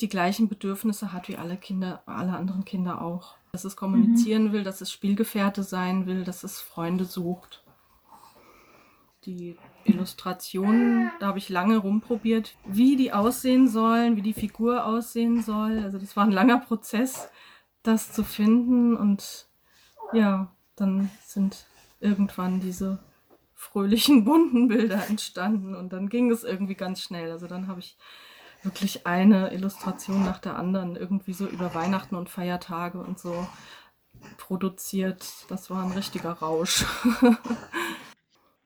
die 0.00 0.08
gleichen 0.08 0.48
Bedürfnisse 0.48 1.12
hat 1.12 1.28
wie 1.28 1.36
alle 1.36 1.56
Kinder, 1.56 2.02
alle 2.06 2.32
anderen 2.32 2.64
Kinder 2.64 3.02
auch. 3.02 3.36
Dass 3.52 3.64
es 3.64 3.76
kommunizieren 3.76 4.44
mhm. 4.44 4.52
will, 4.52 4.64
dass 4.64 4.80
es 4.80 4.92
Spielgefährte 4.92 5.62
sein 5.62 6.06
will, 6.06 6.24
dass 6.24 6.44
es 6.44 6.60
Freunde 6.60 7.04
sucht. 7.04 7.64
Die 9.24 9.58
Illustrationen, 9.84 11.10
da 11.20 11.26
habe 11.26 11.38
ich 11.38 11.48
lange 11.48 11.76
rumprobiert, 11.76 12.56
wie 12.64 12.96
die 12.96 13.12
aussehen 13.12 13.68
sollen, 13.68 14.16
wie 14.16 14.22
die 14.22 14.32
Figur 14.32 14.86
aussehen 14.86 15.42
soll. 15.42 15.80
Also 15.80 15.98
das 15.98 16.16
war 16.16 16.24
ein 16.24 16.32
langer 16.32 16.58
Prozess, 16.58 17.28
das 17.82 18.12
zu 18.12 18.24
finden. 18.24 18.96
Und 18.96 19.48
ja, 20.12 20.50
dann 20.76 21.10
sind 21.22 21.66
irgendwann 21.98 22.60
diese 22.60 22.98
fröhlichen, 23.60 24.24
bunten 24.24 24.68
Bilder 24.68 25.06
entstanden 25.08 25.74
und 25.74 25.92
dann 25.92 26.08
ging 26.08 26.30
es 26.30 26.44
irgendwie 26.44 26.74
ganz 26.74 27.02
schnell. 27.02 27.30
Also 27.30 27.46
dann 27.46 27.68
habe 27.68 27.80
ich 27.80 27.96
wirklich 28.62 29.06
eine 29.06 29.52
Illustration 29.52 30.24
nach 30.24 30.38
der 30.38 30.56
anderen 30.56 30.96
irgendwie 30.96 31.34
so 31.34 31.46
über 31.46 31.74
Weihnachten 31.74 32.14
und 32.14 32.30
Feiertage 32.30 32.98
und 32.98 33.18
so 33.18 33.46
produziert. 34.38 35.24
Das 35.48 35.70
war 35.70 35.84
ein 35.84 35.92
richtiger 35.92 36.32
Rausch. 36.32 36.84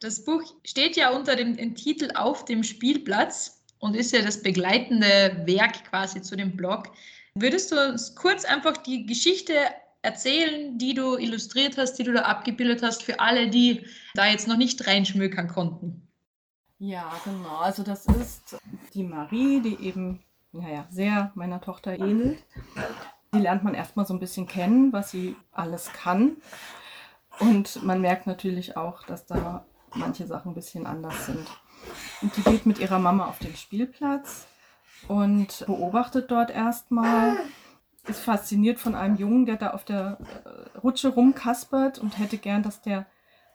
Das 0.00 0.22
Buch 0.22 0.42
steht 0.64 0.96
ja 0.96 1.12
unter 1.16 1.35
dem, 1.35 1.74
Titel 1.76 2.11
Auf 2.14 2.44
dem 2.44 2.62
Spielplatz 2.62 3.64
und 3.78 3.96
ist 3.96 4.12
ja 4.12 4.20
das 4.20 4.42
begleitende 4.42 5.44
Werk 5.46 5.83
quasi 5.88 6.20
zu 6.20 6.37
dem 6.37 6.59
Blog. 6.59 6.90
Würdest 7.35 7.72
du 7.72 7.88
uns 7.88 8.14
kurz 8.14 8.44
einfach 8.44 8.76
die 8.76 9.07
Geschichte 9.07 9.54
erzählen, 10.04 10.76
die 10.78 10.94
du 10.94 11.16
illustriert 11.16 11.78
hast, 11.78 11.94
die 11.94 12.04
du 12.04 12.12
da 12.12 12.22
abgebildet 12.22 12.82
hast, 12.82 13.02
für 13.02 13.20
alle, 13.20 13.48
die 13.48 13.86
da 14.14 14.26
jetzt 14.26 14.46
noch 14.46 14.56
nicht 14.56 14.86
reinschmökern 14.86 15.48
konnten. 15.48 16.06
Ja, 16.78 17.10
genau. 17.24 17.56
Also 17.56 17.82
das 17.82 18.06
ist 18.06 18.58
die 18.92 19.04
Marie, 19.04 19.60
die 19.60 19.82
eben, 19.82 20.22
naja, 20.52 20.86
sehr 20.90 21.32
meiner 21.34 21.60
Tochter 21.60 21.98
ähnelt. 21.98 22.44
Die 23.32 23.38
lernt 23.38 23.64
man 23.64 23.74
erstmal 23.74 24.06
so 24.06 24.14
ein 24.14 24.20
bisschen 24.20 24.46
kennen, 24.46 24.92
was 24.92 25.10
sie 25.10 25.36
alles 25.50 25.92
kann. 25.92 26.36
Und 27.40 27.82
man 27.82 28.00
merkt 28.00 28.26
natürlich 28.26 28.76
auch, 28.76 29.04
dass 29.04 29.26
da 29.26 29.64
manche 29.94 30.26
Sachen 30.26 30.52
ein 30.52 30.54
bisschen 30.54 30.86
anders 30.86 31.26
sind. 31.26 31.48
Und 32.20 32.36
die 32.36 32.42
geht 32.42 32.66
mit 32.66 32.78
ihrer 32.78 32.98
Mama 32.98 33.26
auf 33.26 33.38
den 33.38 33.56
Spielplatz 33.56 34.46
und 35.08 35.64
beobachtet 35.66 36.30
dort 36.30 36.50
erstmal, 36.50 37.36
ist 38.08 38.20
fasziniert 38.20 38.78
von 38.78 38.94
einem 38.94 39.16
Jungen, 39.16 39.46
der 39.46 39.56
da 39.56 39.70
auf 39.70 39.84
der 39.84 40.18
äh, 40.44 40.78
Rutsche 40.78 41.08
rumkaspert 41.08 41.98
und 41.98 42.18
hätte 42.18 42.38
gern, 42.38 42.62
dass 42.62 42.82
der 42.82 43.06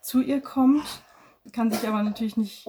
zu 0.02 0.22
ihr 0.22 0.42
kommt, 0.42 1.04
kann 1.52 1.72
sich 1.72 1.88
aber 1.88 2.04
natürlich 2.04 2.38
nicht 2.38 2.66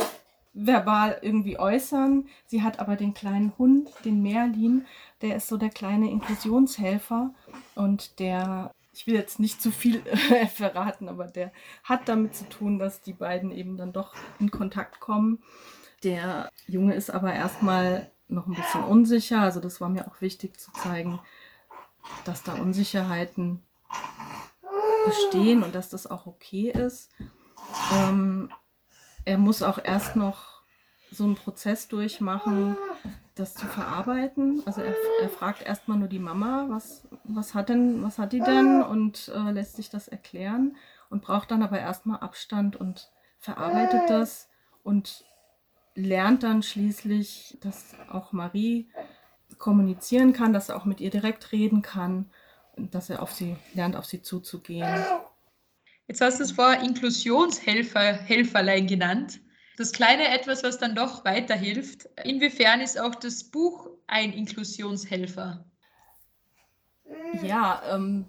verbal 0.52 1.18
irgendwie 1.22 1.58
äußern. 1.58 2.28
Sie 2.46 2.62
hat 2.62 2.80
aber 2.80 2.96
den 2.96 3.14
kleinen 3.14 3.52
Hund, 3.58 3.88
den 4.04 4.22
Merlin, 4.22 4.86
der 5.22 5.36
ist 5.36 5.48
so 5.48 5.56
der 5.56 5.70
kleine 5.70 6.10
Inklusionshelfer 6.10 7.32
und 7.74 8.18
der, 8.18 8.72
ich 8.92 9.06
will 9.06 9.14
jetzt 9.14 9.38
nicht 9.38 9.62
zu 9.62 9.70
viel 9.70 10.02
verraten, 10.54 11.08
aber 11.08 11.26
der 11.26 11.52
hat 11.84 12.08
damit 12.08 12.34
zu 12.34 12.48
tun, 12.48 12.78
dass 12.78 13.00
die 13.00 13.12
beiden 13.12 13.52
eben 13.52 13.76
dann 13.76 13.92
doch 13.92 14.14
in 14.38 14.50
Kontakt 14.50 15.00
kommen. 15.00 15.42
Der 16.02 16.48
Junge 16.66 16.94
ist 16.94 17.10
aber 17.10 17.32
erstmal 17.32 18.10
noch 18.28 18.46
ein 18.46 18.54
bisschen 18.54 18.84
unsicher, 18.84 19.40
also 19.40 19.60
das 19.60 19.80
war 19.80 19.88
mir 19.88 20.06
auch 20.06 20.20
wichtig 20.20 20.58
zu 20.58 20.72
zeigen, 20.72 21.20
dass 22.24 22.42
da 22.42 22.54
Unsicherheiten 22.54 23.62
bestehen 25.06 25.62
und 25.62 25.74
dass 25.74 25.88
das 25.88 26.06
auch 26.06 26.26
okay 26.26 26.70
ist. 26.70 27.10
Ähm, 27.92 28.50
er 29.24 29.38
muss 29.38 29.62
auch 29.62 29.78
erst 29.82 30.16
noch 30.16 30.62
so 31.10 31.24
einen 31.24 31.34
Prozess 31.34 31.88
durchmachen, 31.88 32.76
das 33.34 33.54
zu 33.54 33.66
verarbeiten. 33.66 34.62
Also 34.66 34.80
er, 34.82 34.94
er 35.22 35.28
fragt 35.28 35.62
erstmal 35.62 35.98
nur 35.98 36.08
die 36.08 36.18
Mama, 36.18 36.66
was, 36.68 37.08
was 37.24 37.54
hat 37.54 37.68
denn, 37.68 38.02
was 38.02 38.18
hat 38.18 38.32
die 38.32 38.40
denn 38.40 38.82
und 38.82 39.28
äh, 39.34 39.50
lässt 39.50 39.76
sich 39.76 39.90
das 39.90 40.08
erklären 40.08 40.76
und 41.08 41.22
braucht 41.22 41.50
dann 41.50 41.62
aber 41.62 41.78
erstmal 41.78 42.20
Abstand 42.20 42.76
und 42.76 43.10
verarbeitet 43.38 44.08
das 44.08 44.48
und 44.84 45.24
lernt 45.94 46.42
dann 46.42 46.62
schließlich, 46.62 47.58
dass 47.60 47.94
auch 48.10 48.32
Marie 48.32 48.90
kommunizieren 49.58 50.32
kann, 50.32 50.52
dass 50.52 50.68
er 50.68 50.76
auch 50.76 50.84
mit 50.84 51.00
ihr 51.00 51.10
direkt 51.10 51.52
reden 51.52 51.82
kann 51.82 52.30
und 52.76 52.94
dass 52.94 53.10
er 53.10 53.22
auf 53.22 53.32
sie 53.32 53.56
lernt, 53.74 53.96
auf 53.96 54.06
sie 54.06 54.22
zuzugehen. 54.22 55.04
Jetzt 56.08 56.20
hast 56.20 56.40
du 56.40 56.44
es 56.44 56.52
vor 56.52 56.74
Inklusionshelfer, 56.74 58.12
Helferlein 58.12 58.86
genannt. 58.86 59.40
Das 59.76 59.92
kleine 59.92 60.28
etwas, 60.28 60.62
was 60.62 60.78
dann 60.78 60.94
doch 60.94 61.24
weiterhilft. 61.24 62.08
Inwiefern 62.24 62.80
ist 62.80 63.00
auch 63.00 63.14
das 63.14 63.44
Buch 63.44 63.88
ein 64.08 64.32
Inklusionshelfer? 64.32 65.64
Ja, 67.42 67.82
ähm, 67.90 68.26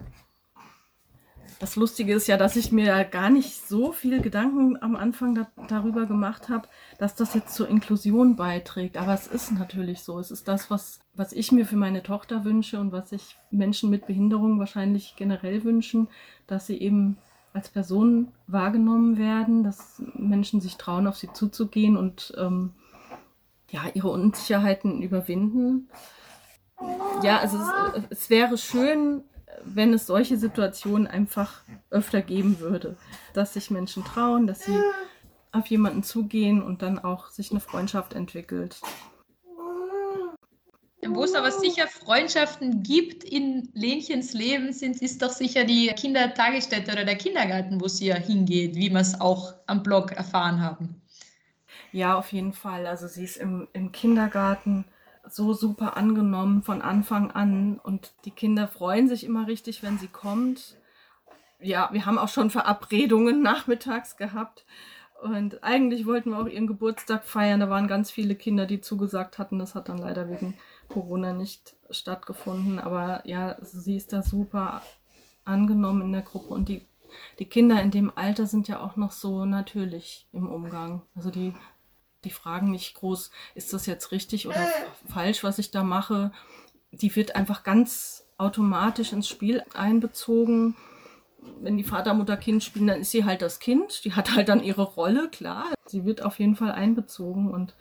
das 1.59 1.75
Lustige 1.75 2.13
ist 2.13 2.27
ja, 2.27 2.37
dass 2.37 2.55
ich 2.55 2.71
mir 2.71 3.03
gar 3.05 3.29
nicht 3.29 3.67
so 3.67 3.91
viel 3.91 4.21
Gedanken 4.21 4.81
am 4.81 4.95
Anfang 4.95 5.35
da, 5.35 5.47
darüber 5.67 6.05
gemacht 6.05 6.49
habe, 6.49 6.67
dass 6.97 7.15
das 7.15 7.33
jetzt 7.33 7.53
zur 7.53 7.67
Inklusion 7.67 8.35
beiträgt. 8.35 8.97
Aber 8.97 9.13
es 9.13 9.27
ist 9.27 9.51
natürlich 9.51 10.01
so. 10.03 10.19
Es 10.19 10.31
ist 10.31 10.47
das, 10.47 10.69
was, 10.69 10.99
was 11.13 11.33
ich 11.33 11.51
mir 11.51 11.65
für 11.65 11.75
meine 11.75 12.03
Tochter 12.03 12.45
wünsche 12.45 12.79
und 12.79 12.91
was 12.91 13.09
sich 13.09 13.37
Menschen 13.49 13.89
mit 13.89 14.07
Behinderung 14.07 14.59
wahrscheinlich 14.59 15.15
generell 15.15 15.63
wünschen, 15.63 16.07
dass 16.47 16.67
sie 16.67 16.77
eben 16.77 17.17
als 17.53 17.69
Person 17.69 18.31
wahrgenommen 18.47 19.17
werden, 19.17 19.63
dass 19.63 20.01
Menschen 20.13 20.61
sich 20.61 20.77
trauen, 20.77 21.07
auf 21.07 21.17
sie 21.17 21.31
zuzugehen 21.33 21.97
und 21.97 22.33
ähm, 22.37 22.73
ja, 23.69 23.81
ihre 23.93 24.09
Unsicherheiten 24.09 25.01
überwinden. 25.01 25.89
Ja, 27.23 27.39
also 27.39 27.57
es, 27.57 28.03
es 28.09 28.29
wäre 28.29 28.57
schön, 28.57 29.23
wenn 29.63 29.93
es 29.93 30.07
solche 30.07 30.37
Situationen 30.37 31.07
einfach 31.07 31.61
öfter 31.89 32.21
geben 32.21 32.59
würde, 32.59 32.97
dass 33.33 33.53
sich 33.53 33.71
Menschen 33.71 34.03
trauen, 34.03 34.47
dass 34.47 34.63
sie 34.65 34.79
auf 35.51 35.67
jemanden 35.67 36.03
zugehen 36.03 36.61
und 36.61 36.81
dann 36.81 36.99
auch 36.99 37.29
sich 37.29 37.51
eine 37.51 37.59
Freundschaft 37.59 38.13
entwickelt. 38.13 38.79
Wo 41.07 41.23
es 41.23 41.33
aber 41.33 41.51
sicher 41.51 41.87
Freundschaften 41.87 42.83
gibt 42.83 43.23
in 43.23 43.69
Lenchens 43.73 44.33
Leben, 44.33 44.71
sind, 44.71 45.01
ist 45.01 45.21
doch 45.21 45.31
sicher 45.31 45.63
die 45.63 45.87
Kindertagesstätte 45.87 46.91
oder 46.91 47.05
der 47.05 47.15
Kindergarten, 47.15 47.81
wo 47.81 47.87
sie 47.87 48.07
ja 48.07 48.15
hingeht, 48.15 48.75
wie 48.75 48.91
wir 48.91 48.99
es 48.99 49.19
auch 49.19 49.55
am 49.65 49.81
Blog 49.81 50.11
erfahren 50.11 50.61
haben. 50.61 51.01
Ja, 51.91 52.15
auf 52.15 52.31
jeden 52.31 52.53
Fall. 52.53 52.85
Also 52.85 53.07
sie 53.07 53.23
ist 53.23 53.37
im, 53.37 53.67
im 53.73 53.91
Kindergarten 53.91 54.85
so 55.29 55.53
super 55.53 55.97
angenommen 55.97 56.63
von 56.63 56.81
Anfang 56.81 57.31
an 57.31 57.79
und 57.81 58.13
die 58.25 58.31
Kinder 58.31 58.67
freuen 58.67 59.07
sich 59.07 59.23
immer 59.23 59.47
richtig, 59.47 59.83
wenn 59.83 59.97
sie 59.97 60.07
kommt. 60.07 60.77
Ja, 61.59 61.89
wir 61.91 62.05
haben 62.05 62.17
auch 62.17 62.29
schon 62.29 62.49
Verabredungen 62.49 63.41
nachmittags 63.43 64.17
gehabt 64.17 64.65
und 65.21 65.63
eigentlich 65.63 66.07
wollten 66.07 66.31
wir 66.31 66.39
auch 66.39 66.47
ihren 66.47 66.65
Geburtstag 66.65 67.25
feiern. 67.25 67.59
Da 67.59 67.69
waren 67.69 67.87
ganz 67.87 68.09
viele 68.09 68.33
Kinder, 68.33 68.65
die 68.65 68.81
zugesagt 68.81 69.37
hatten. 69.37 69.59
Das 69.59 69.75
hat 69.75 69.87
dann 69.87 69.99
leider 69.99 70.29
wegen 70.29 70.55
Corona 70.89 71.33
nicht 71.33 71.75
stattgefunden. 71.91 72.79
Aber 72.79 73.21
ja, 73.25 73.55
sie 73.61 73.97
ist 73.97 74.13
da 74.13 74.23
super 74.23 74.81
angenommen 75.45 76.01
in 76.01 76.11
der 76.11 76.23
Gruppe 76.23 76.53
und 76.53 76.69
die, 76.69 76.87
die 77.37 77.45
Kinder 77.45 77.79
in 77.81 77.91
dem 77.91 78.11
Alter 78.15 78.47
sind 78.47 78.67
ja 78.67 78.79
auch 78.79 78.95
noch 78.95 79.11
so 79.11 79.45
natürlich 79.45 80.27
im 80.33 80.49
Umgang. 80.49 81.03
Also 81.13 81.29
die 81.29 81.53
die 82.23 82.29
fragen 82.29 82.71
nicht 82.71 82.95
groß, 82.95 83.31
ist 83.55 83.73
das 83.73 83.85
jetzt 83.85 84.11
richtig 84.11 84.47
oder 84.47 84.67
falsch, 85.09 85.43
was 85.43 85.59
ich 85.59 85.71
da 85.71 85.83
mache. 85.83 86.31
Die 86.91 87.15
wird 87.15 87.35
einfach 87.35 87.63
ganz 87.63 88.27
automatisch 88.37 89.13
ins 89.13 89.27
Spiel 89.27 89.63
einbezogen. 89.73 90.75
Wenn 91.61 91.77
die 91.77 91.83
Vater, 91.83 92.13
Mutter, 92.13 92.37
Kind 92.37 92.63
spielen, 92.63 92.87
dann 92.87 93.01
ist 93.01 93.11
sie 93.11 93.25
halt 93.25 93.41
das 93.41 93.59
Kind. 93.59 94.03
Die 94.05 94.13
hat 94.13 94.35
halt 94.35 94.49
dann 94.49 94.63
ihre 94.63 94.83
Rolle, 94.83 95.29
klar. 95.29 95.65
Sie 95.85 96.05
wird 96.05 96.21
auf 96.21 96.39
jeden 96.39 96.55
Fall 96.55 96.71
einbezogen 96.71 97.51
und 97.51 97.75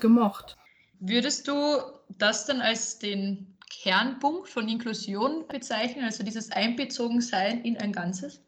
gemocht. 0.00 0.56
Würdest 1.00 1.48
du 1.48 1.54
das 2.08 2.46
dann 2.46 2.60
als 2.60 2.98
den 2.98 3.56
Kernpunkt 3.68 4.48
von 4.48 4.68
Inklusion 4.68 5.46
bezeichnen, 5.48 6.04
also 6.04 6.22
dieses 6.22 6.52
Einbezogensein 6.52 7.62
in 7.62 7.76
ein 7.76 7.92
Ganzes? 7.92 8.40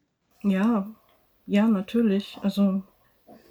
Ja, 0.42 0.86
ja, 1.46 1.66
natürlich. 1.66 2.38
Also 2.42 2.82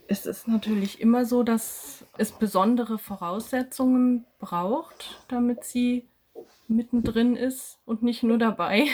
es 0.07 0.25
ist 0.25 0.47
natürlich 0.47 1.01
immer 1.01 1.25
so, 1.25 1.43
dass 1.43 2.05
es 2.17 2.31
besondere 2.31 2.97
Voraussetzungen 2.97 4.25
braucht, 4.39 5.23
damit 5.27 5.63
sie 5.63 6.07
mittendrin 6.67 7.35
ist 7.35 7.79
und 7.85 8.03
nicht 8.03 8.23
nur 8.23 8.37
dabei. 8.37 8.87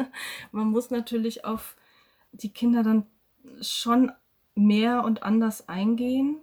Man 0.52 0.68
muss 0.68 0.90
natürlich 0.90 1.44
auf 1.44 1.76
die 2.32 2.50
Kinder 2.50 2.82
dann 2.82 3.06
schon 3.60 4.12
mehr 4.54 5.04
und 5.04 5.22
anders 5.22 5.68
eingehen. 5.68 6.40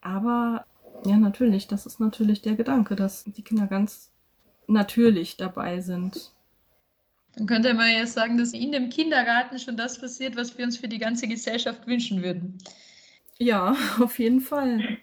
Aber 0.00 0.66
ja, 1.04 1.16
natürlich, 1.16 1.66
das 1.66 1.86
ist 1.86 2.00
natürlich 2.00 2.42
der 2.42 2.54
Gedanke, 2.54 2.96
dass 2.96 3.24
die 3.24 3.42
Kinder 3.42 3.66
ganz 3.66 4.12
natürlich 4.66 5.36
dabei 5.36 5.80
sind. 5.80 6.32
Dann 7.36 7.46
könnte 7.46 7.74
man 7.74 7.92
ja 7.92 8.06
sagen, 8.06 8.38
dass 8.38 8.52
in 8.52 8.72
dem 8.72 8.88
Kindergarten 8.88 9.58
schon 9.58 9.76
das 9.76 10.00
passiert, 10.00 10.36
was 10.36 10.56
wir 10.56 10.64
uns 10.64 10.78
für 10.78 10.88
die 10.88 10.98
ganze 10.98 11.28
Gesellschaft 11.28 11.86
wünschen 11.86 12.22
würden. 12.22 12.58
Ja, 13.38 13.76
auf 14.00 14.18
jeden 14.18 14.40
Fall. 14.40 14.98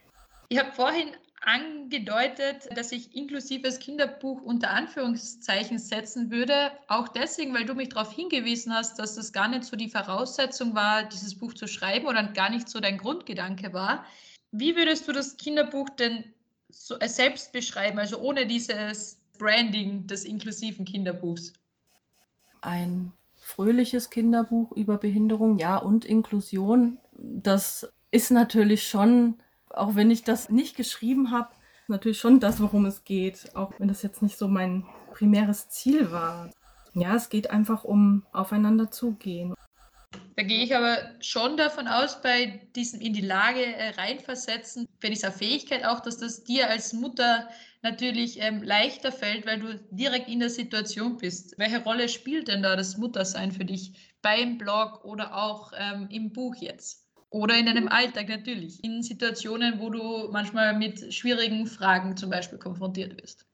Ich 0.49 0.59
habe 0.59 0.71
vorhin 0.71 1.09
angedeutet, 1.45 2.69
dass 2.75 2.91
ich 2.91 3.15
inklusives 3.15 3.79
Kinderbuch 3.79 4.41
unter 4.41 4.69
Anführungszeichen 4.69 5.77
setzen 5.77 6.31
würde. 6.31 6.71
Auch 6.87 7.09
deswegen, 7.09 7.53
weil 7.53 7.65
du 7.65 7.75
mich 7.75 7.89
darauf 7.89 8.13
hingewiesen 8.13 8.73
hast, 8.73 8.97
dass 8.97 9.15
das 9.15 9.33
gar 9.33 9.49
nicht 9.49 9.65
so 9.65 9.75
die 9.75 9.89
Voraussetzung 9.89 10.73
war, 10.73 11.03
dieses 11.03 11.37
Buch 11.37 11.53
zu 11.53 11.67
schreiben 11.67 12.07
oder 12.07 12.23
gar 12.23 12.49
nicht 12.49 12.69
so 12.69 12.79
dein 12.79 12.97
Grundgedanke 12.97 13.73
war. 13.73 14.05
Wie 14.51 14.75
würdest 14.75 15.07
du 15.07 15.11
das 15.11 15.35
Kinderbuch 15.35 15.89
denn 15.89 16.23
so 16.69 16.97
äh, 16.99 17.09
selbst 17.09 17.51
beschreiben, 17.51 17.99
also 17.99 18.19
ohne 18.19 18.45
dieses 18.45 19.19
Branding 19.37 20.07
des 20.07 20.23
inklusiven 20.25 20.85
Kinderbuchs? 20.85 21.53
Ein 22.61 23.11
fröhliches 23.35 24.09
Kinderbuch 24.09 24.71
über 24.71 24.97
Behinderung, 24.97 25.57
ja, 25.57 25.77
und 25.77 26.05
Inklusion, 26.05 26.99
das 27.11 27.91
ist 28.13 28.29
natürlich 28.29 28.87
schon, 28.87 29.39
auch 29.69 29.95
wenn 29.95 30.11
ich 30.11 30.23
das 30.23 30.49
nicht 30.49 30.75
geschrieben 30.75 31.31
habe, 31.31 31.49
natürlich 31.87 32.19
schon 32.19 32.39
das, 32.39 32.61
worum 32.61 32.85
es 32.85 33.03
geht, 33.03 33.55
auch 33.55 33.73
wenn 33.79 33.87
das 33.87 34.03
jetzt 34.03 34.21
nicht 34.21 34.37
so 34.37 34.47
mein 34.47 34.85
primäres 35.13 35.69
Ziel 35.69 36.11
war. 36.11 36.51
Ja, 36.93 37.15
es 37.15 37.29
geht 37.29 37.49
einfach 37.49 37.83
um 37.83 38.23
aufeinander 38.31 38.91
zugehen. 38.91 39.55
Da 40.35 40.43
gehe 40.43 40.63
ich 40.63 40.75
aber 40.75 40.97
schon 41.21 41.57
davon 41.57 41.87
aus, 41.87 42.21
bei 42.21 42.67
diesem 42.75 43.01
in 43.01 43.13
die 43.13 43.21
Lage 43.21 43.65
äh, 43.65 43.89
reinversetzen, 43.89 44.87
bei 45.01 45.09
dieser 45.09 45.31
Fähigkeit 45.31 45.83
auch, 45.83 45.99
dass 45.99 46.17
das 46.17 46.43
dir 46.43 46.69
als 46.69 46.93
Mutter 46.93 47.47
natürlich 47.81 48.39
ähm, 48.41 48.61
leichter 48.61 49.11
fällt, 49.11 49.47
weil 49.47 49.59
du 49.59 49.79
direkt 49.89 50.29
in 50.29 50.39
der 50.39 50.51
Situation 50.51 51.17
bist. 51.17 51.55
Welche 51.57 51.83
Rolle 51.83 52.09
spielt 52.09 52.47
denn 52.47 52.61
da 52.61 52.75
das 52.75 52.97
Muttersein 52.97 53.51
für 53.51 53.65
dich 53.65 54.13
beim 54.21 54.59
Blog 54.59 55.03
oder 55.03 55.35
auch 55.35 55.71
ähm, 55.75 56.07
im 56.11 56.31
Buch 56.31 56.55
jetzt? 56.55 57.02
Oder 57.33 57.57
in 57.57 57.65
deinem 57.65 57.87
Alltag 57.87 58.29
natürlich, 58.29 58.83
in 58.83 59.01
Situationen, 59.01 59.79
wo 59.79 59.89
du 59.89 60.29
manchmal 60.31 60.77
mit 60.77 61.11
schwierigen 61.11 61.65
Fragen 61.65 62.15
zum 62.15 62.29
Beispiel 62.29 62.59
konfrontiert 62.59 63.19
wirst. 63.19 63.47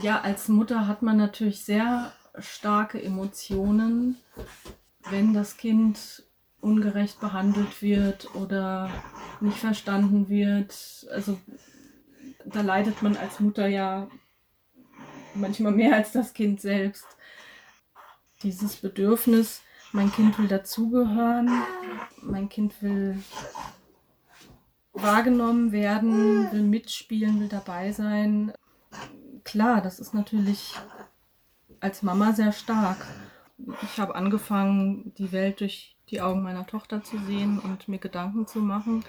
Ja, 0.00 0.22
als 0.22 0.48
Mutter 0.48 0.86
hat 0.86 1.02
man 1.02 1.18
natürlich 1.18 1.62
sehr 1.62 2.14
starke 2.38 3.00
Emotionen, 3.02 4.16
wenn 5.10 5.34
das 5.34 5.58
Kind 5.58 6.22
ungerecht 6.62 7.20
behandelt 7.20 7.82
wird 7.82 8.34
oder 8.34 8.88
nicht 9.40 9.58
verstanden 9.58 10.30
wird. 10.30 11.06
Also 11.12 11.38
da 12.46 12.62
leidet 12.62 13.02
man 13.02 13.18
als 13.18 13.38
Mutter 13.38 13.66
ja 13.66 14.08
manchmal 15.34 15.72
mehr 15.72 15.94
als 15.94 16.12
das 16.12 16.32
Kind 16.32 16.62
selbst. 16.62 17.06
Dieses 18.42 18.76
Bedürfnis, 18.76 19.60
mein 19.96 20.12
Kind 20.12 20.38
will 20.38 20.46
dazugehören, 20.46 21.50
mein 22.20 22.50
Kind 22.50 22.82
will 22.82 23.18
wahrgenommen 24.92 25.72
werden, 25.72 26.52
will 26.52 26.62
mitspielen, 26.62 27.40
will 27.40 27.48
dabei 27.48 27.92
sein. 27.92 28.52
Klar, 29.42 29.80
das 29.80 29.98
ist 29.98 30.12
natürlich 30.12 30.74
als 31.80 32.02
Mama 32.02 32.34
sehr 32.34 32.52
stark. 32.52 33.06
Ich 33.82 33.98
habe 33.98 34.14
angefangen, 34.14 35.14
die 35.16 35.32
Welt 35.32 35.60
durch 35.60 35.96
die 36.10 36.20
Augen 36.20 36.42
meiner 36.42 36.66
Tochter 36.66 37.02
zu 37.02 37.18
sehen 37.20 37.58
und 37.58 37.88
mir 37.88 37.98
Gedanken 37.98 38.46
zu 38.46 38.58
machen. 38.58 39.02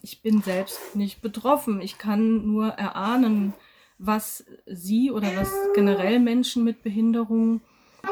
Ich 0.00 0.22
bin 0.22 0.40
selbst 0.40 0.96
nicht 0.96 1.20
betroffen. 1.20 1.82
Ich 1.82 1.98
kann 1.98 2.46
nur 2.46 2.68
erahnen, 2.68 3.52
was 3.98 4.46
sie 4.64 5.10
oder 5.10 5.36
was 5.36 5.52
generell 5.74 6.20
Menschen 6.20 6.64
mit 6.64 6.82
Behinderung 6.82 7.60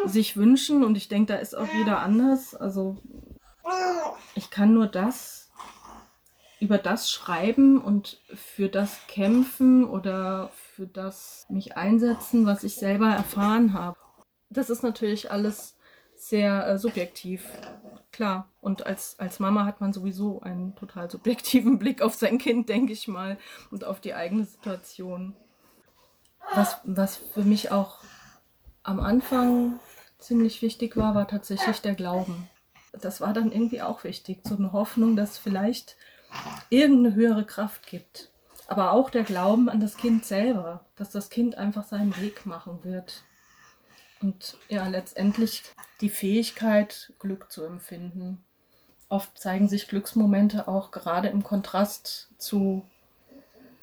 sich 0.06 0.36
wünschen. 0.36 0.84
Und 0.84 0.96
ich 0.96 1.08
denke, 1.08 1.32
da 1.32 1.38
ist 1.38 1.56
auch 1.56 1.68
jeder 1.74 2.00
anders. 2.00 2.54
Also 2.54 2.98
ich 4.34 4.50
kann 4.50 4.74
nur 4.74 4.86
das 4.86 5.50
über 6.60 6.76
das 6.76 7.10
schreiben 7.10 7.80
und 7.80 8.20
für 8.34 8.68
das 8.68 9.00
kämpfen 9.08 9.84
oder 9.84 10.50
für 10.74 10.86
das 10.86 11.46
mich 11.48 11.76
einsetzen, 11.76 12.44
was 12.44 12.64
ich 12.64 12.74
selber 12.74 13.08
erfahren 13.08 13.72
habe. 13.72 13.96
Das 14.50 14.68
ist 14.68 14.82
natürlich 14.82 15.30
alles 15.30 15.76
sehr 16.14 16.66
äh, 16.66 16.78
subjektiv, 16.78 17.46
klar. 18.12 18.50
Und 18.60 18.84
als, 18.84 19.18
als 19.18 19.38
Mama 19.38 19.64
hat 19.64 19.80
man 19.80 19.94
sowieso 19.94 20.42
einen 20.42 20.74
total 20.76 21.10
subjektiven 21.10 21.78
Blick 21.80 22.02
auf 22.02 22.14
sein 22.14 22.36
Kind, 22.36 22.68
denke 22.68 22.92
ich 22.92 23.08
mal, 23.08 23.38
und 23.70 23.84
auf 23.84 24.00
die 24.00 24.12
eigene 24.12 24.44
Situation. 24.44 25.34
Was, 26.54 26.78
was 26.84 27.16
für 27.16 27.42
mich 27.42 27.70
auch 27.70 28.00
am 28.82 29.00
Anfang 29.00 29.78
ziemlich 30.18 30.62
wichtig 30.62 30.96
war, 30.96 31.14
war 31.14 31.28
tatsächlich 31.28 31.80
der 31.80 31.94
Glauben. 31.94 32.48
Das 32.92 33.20
war 33.20 33.32
dann 33.32 33.52
irgendwie 33.52 33.82
auch 33.82 34.04
wichtig, 34.04 34.40
so 34.44 34.56
eine 34.56 34.72
Hoffnung, 34.72 35.16
dass 35.16 35.32
es 35.32 35.38
vielleicht 35.38 35.96
irgendeine 36.68 37.14
höhere 37.14 37.44
Kraft 37.44 37.86
gibt. 37.86 38.30
Aber 38.66 38.92
auch 38.92 39.10
der 39.10 39.24
Glauben 39.24 39.68
an 39.68 39.80
das 39.80 39.96
Kind 39.96 40.24
selber, 40.24 40.84
dass 40.96 41.10
das 41.10 41.28
Kind 41.28 41.56
einfach 41.56 41.84
seinen 41.84 42.16
Weg 42.20 42.46
machen 42.46 42.84
wird. 42.84 43.24
Und 44.22 44.56
ja, 44.68 44.86
letztendlich 44.86 45.62
die 46.00 46.10
Fähigkeit, 46.10 47.12
Glück 47.18 47.50
zu 47.50 47.64
empfinden. 47.64 48.44
Oft 49.08 49.38
zeigen 49.38 49.68
sich 49.68 49.88
Glücksmomente 49.88 50.68
auch 50.68 50.92
gerade 50.92 51.28
im 51.28 51.42
Kontrast 51.42 52.28
zu 52.38 52.86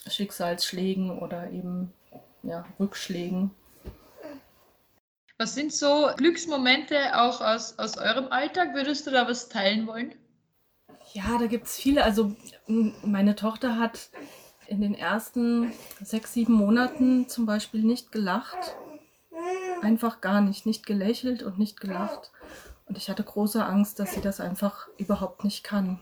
Schicksalsschlägen 0.08 1.20
oder 1.20 1.52
eben 1.52 1.92
ja, 2.44 2.66
Rückschlägen. 2.80 3.52
Was 5.40 5.54
sind 5.54 5.72
so 5.72 6.10
Glücksmomente 6.18 7.16
auch 7.16 7.42
aus, 7.42 7.78
aus 7.78 7.98
eurem 7.98 8.28
Alltag? 8.32 8.74
Würdest 8.74 9.06
du 9.06 9.12
da 9.12 9.28
was 9.28 9.50
teilen 9.50 9.86
wollen? 9.86 10.16
Ja, 11.14 11.38
da 11.38 11.46
gibt 11.46 11.68
es 11.68 11.78
viele. 11.78 12.04
Also 12.04 12.36
meine 12.66 13.36
Tochter 13.36 13.78
hat 13.78 14.10
in 14.66 14.82
den 14.82 14.96
ersten 14.96 15.72
sechs, 16.02 16.34
sieben 16.34 16.54
Monaten 16.54 17.30
zum 17.30 17.46
Beispiel 17.46 17.84
nicht 17.84 18.12
gelacht. 18.12 18.76
Einfach 19.84 20.22
gar 20.22 20.42
nicht. 20.42 20.66
Nicht 20.66 20.88
gelächelt 20.88 21.44
und 21.44 21.60
nicht 21.60 21.80
gelacht. 21.80 22.32
Und 22.88 22.98
ich 22.98 23.08
hatte 23.08 23.24
große 23.24 23.64
Angst, 23.64 24.00
dass 24.00 24.16
sie 24.16 24.22
das 24.22 24.40
einfach 24.40 24.88
überhaupt 24.98 25.44
nicht 25.44 25.64
kann. 25.64 26.00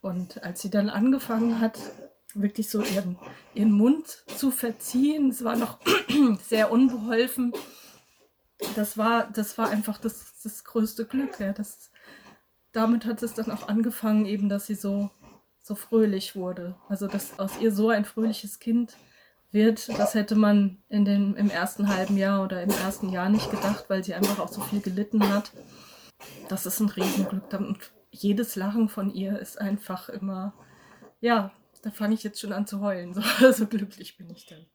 Und 0.00 0.42
als 0.42 0.62
sie 0.62 0.70
dann 0.70 0.90
angefangen 0.90 1.60
hat, 1.60 1.78
wirklich 2.34 2.68
so 2.68 2.82
ihren, 2.82 3.18
ihren 3.54 3.70
Mund 3.70 4.24
zu 4.36 4.50
verziehen. 4.50 5.30
Es 5.30 5.44
war 5.44 5.54
noch 5.54 5.78
sehr 6.48 6.72
unbeholfen. 6.72 7.52
Das 8.76 8.96
war, 8.96 9.30
das 9.32 9.58
war 9.58 9.68
einfach 9.68 9.98
das, 9.98 10.40
das 10.42 10.64
größte 10.64 11.06
Glück. 11.06 11.38
Ja. 11.40 11.52
Das, 11.52 11.90
damit 12.72 13.04
hat 13.04 13.22
es 13.22 13.34
dann 13.34 13.50
auch 13.50 13.68
angefangen, 13.68 14.26
eben, 14.26 14.48
dass 14.48 14.66
sie 14.66 14.74
so, 14.74 15.10
so 15.62 15.74
fröhlich 15.74 16.36
wurde. 16.36 16.76
Also, 16.88 17.06
dass 17.06 17.38
aus 17.38 17.58
ihr 17.60 17.72
so 17.72 17.88
ein 17.90 18.04
fröhliches 18.04 18.58
Kind 18.58 18.96
wird, 19.50 19.88
das 19.98 20.14
hätte 20.14 20.34
man 20.34 20.82
in 20.88 21.04
den, 21.04 21.34
im 21.36 21.48
ersten 21.48 21.88
halben 21.88 22.16
Jahr 22.16 22.42
oder 22.44 22.62
im 22.62 22.70
ersten 22.70 23.08
Jahr 23.10 23.28
nicht 23.28 23.50
gedacht, 23.50 23.84
weil 23.88 24.02
sie 24.02 24.14
einfach 24.14 24.38
auch 24.40 24.48
so 24.48 24.60
viel 24.60 24.80
gelitten 24.80 25.28
hat. 25.32 25.52
Das 26.48 26.66
ist 26.66 26.80
ein 26.80 26.88
Riesenglück. 26.88 27.52
Und 27.52 27.78
jedes 28.10 28.56
Lachen 28.56 28.88
von 28.88 29.12
ihr 29.12 29.38
ist 29.38 29.60
einfach 29.60 30.08
immer, 30.08 30.54
ja, 31.20 31.52
da 31.82 31.90
fange 31.90 32.14
ich 32.14 32.22
jetzt 32.22 32.40
schon 32.40 32.52
an 32.52 32.66
zu 32.66 32.80
heulen. 32.80 33.14
So, 33.40 33.52
so 33.52 33.66
glücklich 33.66 34.16
bin 34.16 34.30
ich 34.30 34.46
dann. 34.46 34.66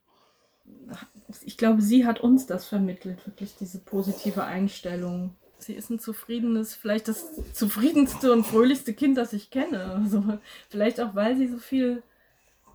Ich 1.46 1.58
glaube, 1.58 1.82
sie 1.82 2.06
hat 2.06 2.20
uns 2.20 2.48
das 2.48 2.66
vermittelt, 2.66 3.26
wirklich 3.26 3.56
diese 3.60 3.80
positive 3.80 4.44
Einstellung. 4.44 5.36
Sie 5.60 5.74
ist 5.74 5.90
ein 5.90 6.00
zufriedenes, 6.00 6.76
vielleicht 6.76 7.08
das 7.08 7.26
zufriedenste 7.54 8.32
und 8.32 8.46
fröhlichste 8.46 8.94
Kind, 8.94 9.18
das 9.18 9.34
ich 9.34 9.52
kenne. 9.52 10.00
Also, 10.02 10.40
vielleicht 10.70 11.00
auch, 11.02 11.16
weil 11.16 11.36
sie 11.38 11.48
so 11.48 11.58
viel 11.58 12.02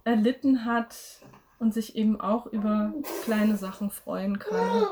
erlitten 0.04 0.64
hat 0.64 0.94
und 1.58 1.72
sich 1.74 1.96
eben 1.96 2.20
auch 2.20 2.46
über 2.46 2.92
kleine 3.24 3.56
Sachen 3.56 3.90
freuen 3.90 4.38
kann. 4.38 4.84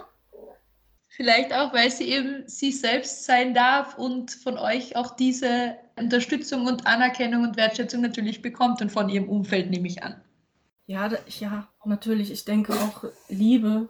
Vielleicht 1.09 1.53
auch, 1.53 1.75
weil 1.75 1.91
sie 1.91 2.09
eben 2.09 2.49
sie 2.49 2.73
selbst 2.73 3.27
sein 3.27 3.53
darf 3.53 3.99
und 3.99 4.31
von 4.31 4.57
euch 4.57 4.97
auch 4.97 5.15
diese 5.15 5.77
Unterstützung 5.97 6.67
und 6.67 6.87
Anerkennung 6.87 7.43
und 7.43 7.59
Wertschätzung 7.59 8.01
natürlich 8.01 8.41
bekommt 8.41 8.81
und 8.81 8.91
von 8.91 9.11
ihrem 9.11 9.29
Umfeld 9.29 9.71
nehme 9.71 9.87
ich 9.87 10.03
an. 10.03 10.23
Ja, 10.93 11.11
ja, 11.41 11.69
natürlich. 11.87 12.31
Ich 12.31 12.45
denke 12.45 12.75
auch, 12.75 13.05
Liebe 13.31 13.89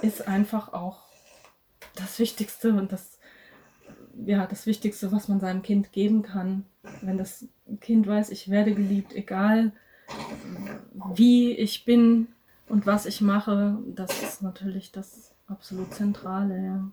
ist 0.00 0.28
einfach 0.28 0.72
auch 0.72 1.02
das 1.96 2.20
Wichtigste 2.20 2.72
und 2.72 2.92
das, 2.92 3.18
ja, 4.24 4.46
das 4.46 4.64
Wichtigste, 4.64 5.10
was 5.10 5.26
man 5.26 5.40
seinem 5.40 5.62
Kind 5.62 5.90
geben 5.90 6.22
kann. 6.22 6.64
Wenn 7.02 7.18
das 7.18 7.46
Kind 7.80 8.06
weiß, 8.06 8.30
ich 8.30 8.48
werde 8.48 8.74
geliebt, 8.74 9.12
egal 9.12 9.72
wie 11.16 11.50
ich 11.50 11.84
bin 11.84 12.28
und 12.68 12.86
was 12.86 13.06
ich 13.06 13.20
mache, 13.20 13.78
das 13.88 14.22
ist 14.22 14.40
natürlich 14.40 14.92
das 14.92 15.32
absolut 15.48 15.92
Zentrale, 15.94 16.64
ja. 16.64 16.92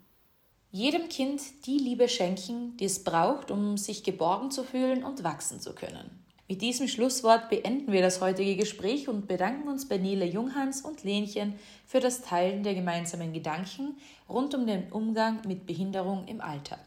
Jedem 0.72 1.08
Kind 1.08 1.64
die 1.66 1.78
Liebe 1.78 2.08
schenken, 2.08 2.76
die 2.78 2.86
es 2.86 3.04
braucht, 3.04 3.52
um 3.52 3.76
sich 3.76 4.02
geborgen 4.02 4.50
zu 4.50 4.64
fühlen 4.64 5.04
und 5.04 5.22
wachsen 5.22 5.60
zu 5.60 5.76
können. 5.76 6.23
Mit 6.46 6.60
diesem 6.60 6.88
Schlusswort 6.88 7.48
beenden 7.48 7.90
wir 7.90 8.02
das 8.02 8.20
heutige 8.20 8.56
Gespräch 8.56 9.08
und 9.08 9.26
bedanken 9.26 9.66
uns 9.66 9.88
bei 9.88 9.96
Nele 9.96 10.26
Junghans 10.26 10.82
und 10.82 11.02
Lenchen 11.02 11.58
für 11.86 12.00
das 12.00 12.20
Teilen 12.20 12.62
der 12.62 12.74
gemeinsamen 12.74 13.32
Gedanken 13.32 13.96
rund 14.28 14.54
um 14.54 14.66
den 14.66 14.92
Umgang 14.92 15.40
mit 15.46 15.66
Behinderung 15.66 16.28
im 16.28 16.42
Alltag. 16.42 16.84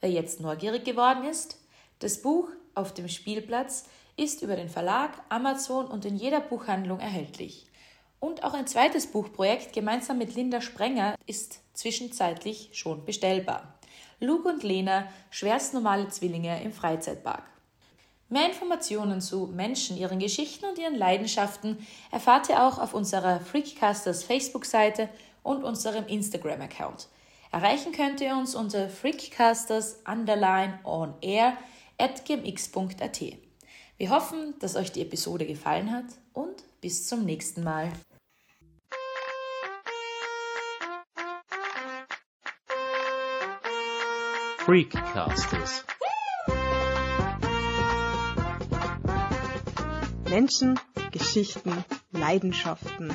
Wer 0.00 0.10
jetzt 0.10 0.40
neugierig 0.40 0.84
geworden 0.84 1.24
ist, 1.24 1.60
das 2.00 2.22
Buch 2.22 2.48
auf 2.74 2.92
dem 2.92 3.08
Spielplatz 3.08 3.84
ist 4.16 4.42
über 4.42 4.56
den 4.56 4.68
Verlag, 4.68 5.12
Amazon 5.28 5.86
und 5.86 6.04
in 6.04 6.16
jeder 6.16 6.40
Buchhandlung 6.40 6.98
erhältlich. 6.98 7.66
Und 8.18 8.42
auch 8.42 8.52
ein 8.52 8.66
zweites 8.66 9.06
Buchprojekt 9.06 9.72
gemeinsam 9.72 10.18
mit 10.18 10.34
Linda 10.34 10.60
Sprenger 10.60 11.14
ist 11.26 11.60
zwischenzeitlich 11.72 12.70
schon 12.72 13.04
bestellbar. 13.04 13.78
Luke 14.18 14.48
und 14.48 14.64
Lena, 14.64 15.06
schwerst 15.30 15.72
normale 15.72 16.08
Zwillinge 16.08 16.60
im 16.64 16.72
Freizeitpark. 16.72 17.44
Mehr 18.30 18.46
Informationen 18.46 19.22
zu 19.22 19.46
Menschen, 19.46 19.96
ihren 19.96 20.18
Geschichten 20.18 20.66
und 20.66 20.78
ihren 20.78 20.94
Leidenschaften 20.94 21.78
erfahrt 22.10 22.50
ihr 22.50 22.62
auch 22.62 22.78
auf 22.78 22.92
unserer 22.92 23.40
Freakcasters 23.40 24.22
Facebook-Seite 24.22 25.08
und 25.42 25.64
unserem 25.64 26.06
Instagram-Account. 26.06 27.08
Erreichen 27.50 27.92
könnt 27.92 28.20
ihr 28.20 28.36
uns 28.36 28.54
unter 28.54 28.90
freakcasters 28.90 30.02
underline 30.06 30.78
on 30.84 31.14
air 31.22 31.56
at 31.96 32.26
gmx.at. 32.26 33.22
Wir 33.96 34.10
hoffen, 34.10 34.54
dass 34.60 34.76
euch 34.76 34.92
die 34.92 35.00
Episode 35.00 35.46
gefallen 35.46 35.90
hat 35.90 36.04
und 36.34 36.64
bis 36.82 37.06
zum 37.06 37.24
nächsten 37.24 37.64
Mal. 37.64 37.90
Freakcasters. 44.58 45.86
Menschen, 50.28 50.78
Geschichten, 51.10 51.84
Leidenschaften. 52.12 53.14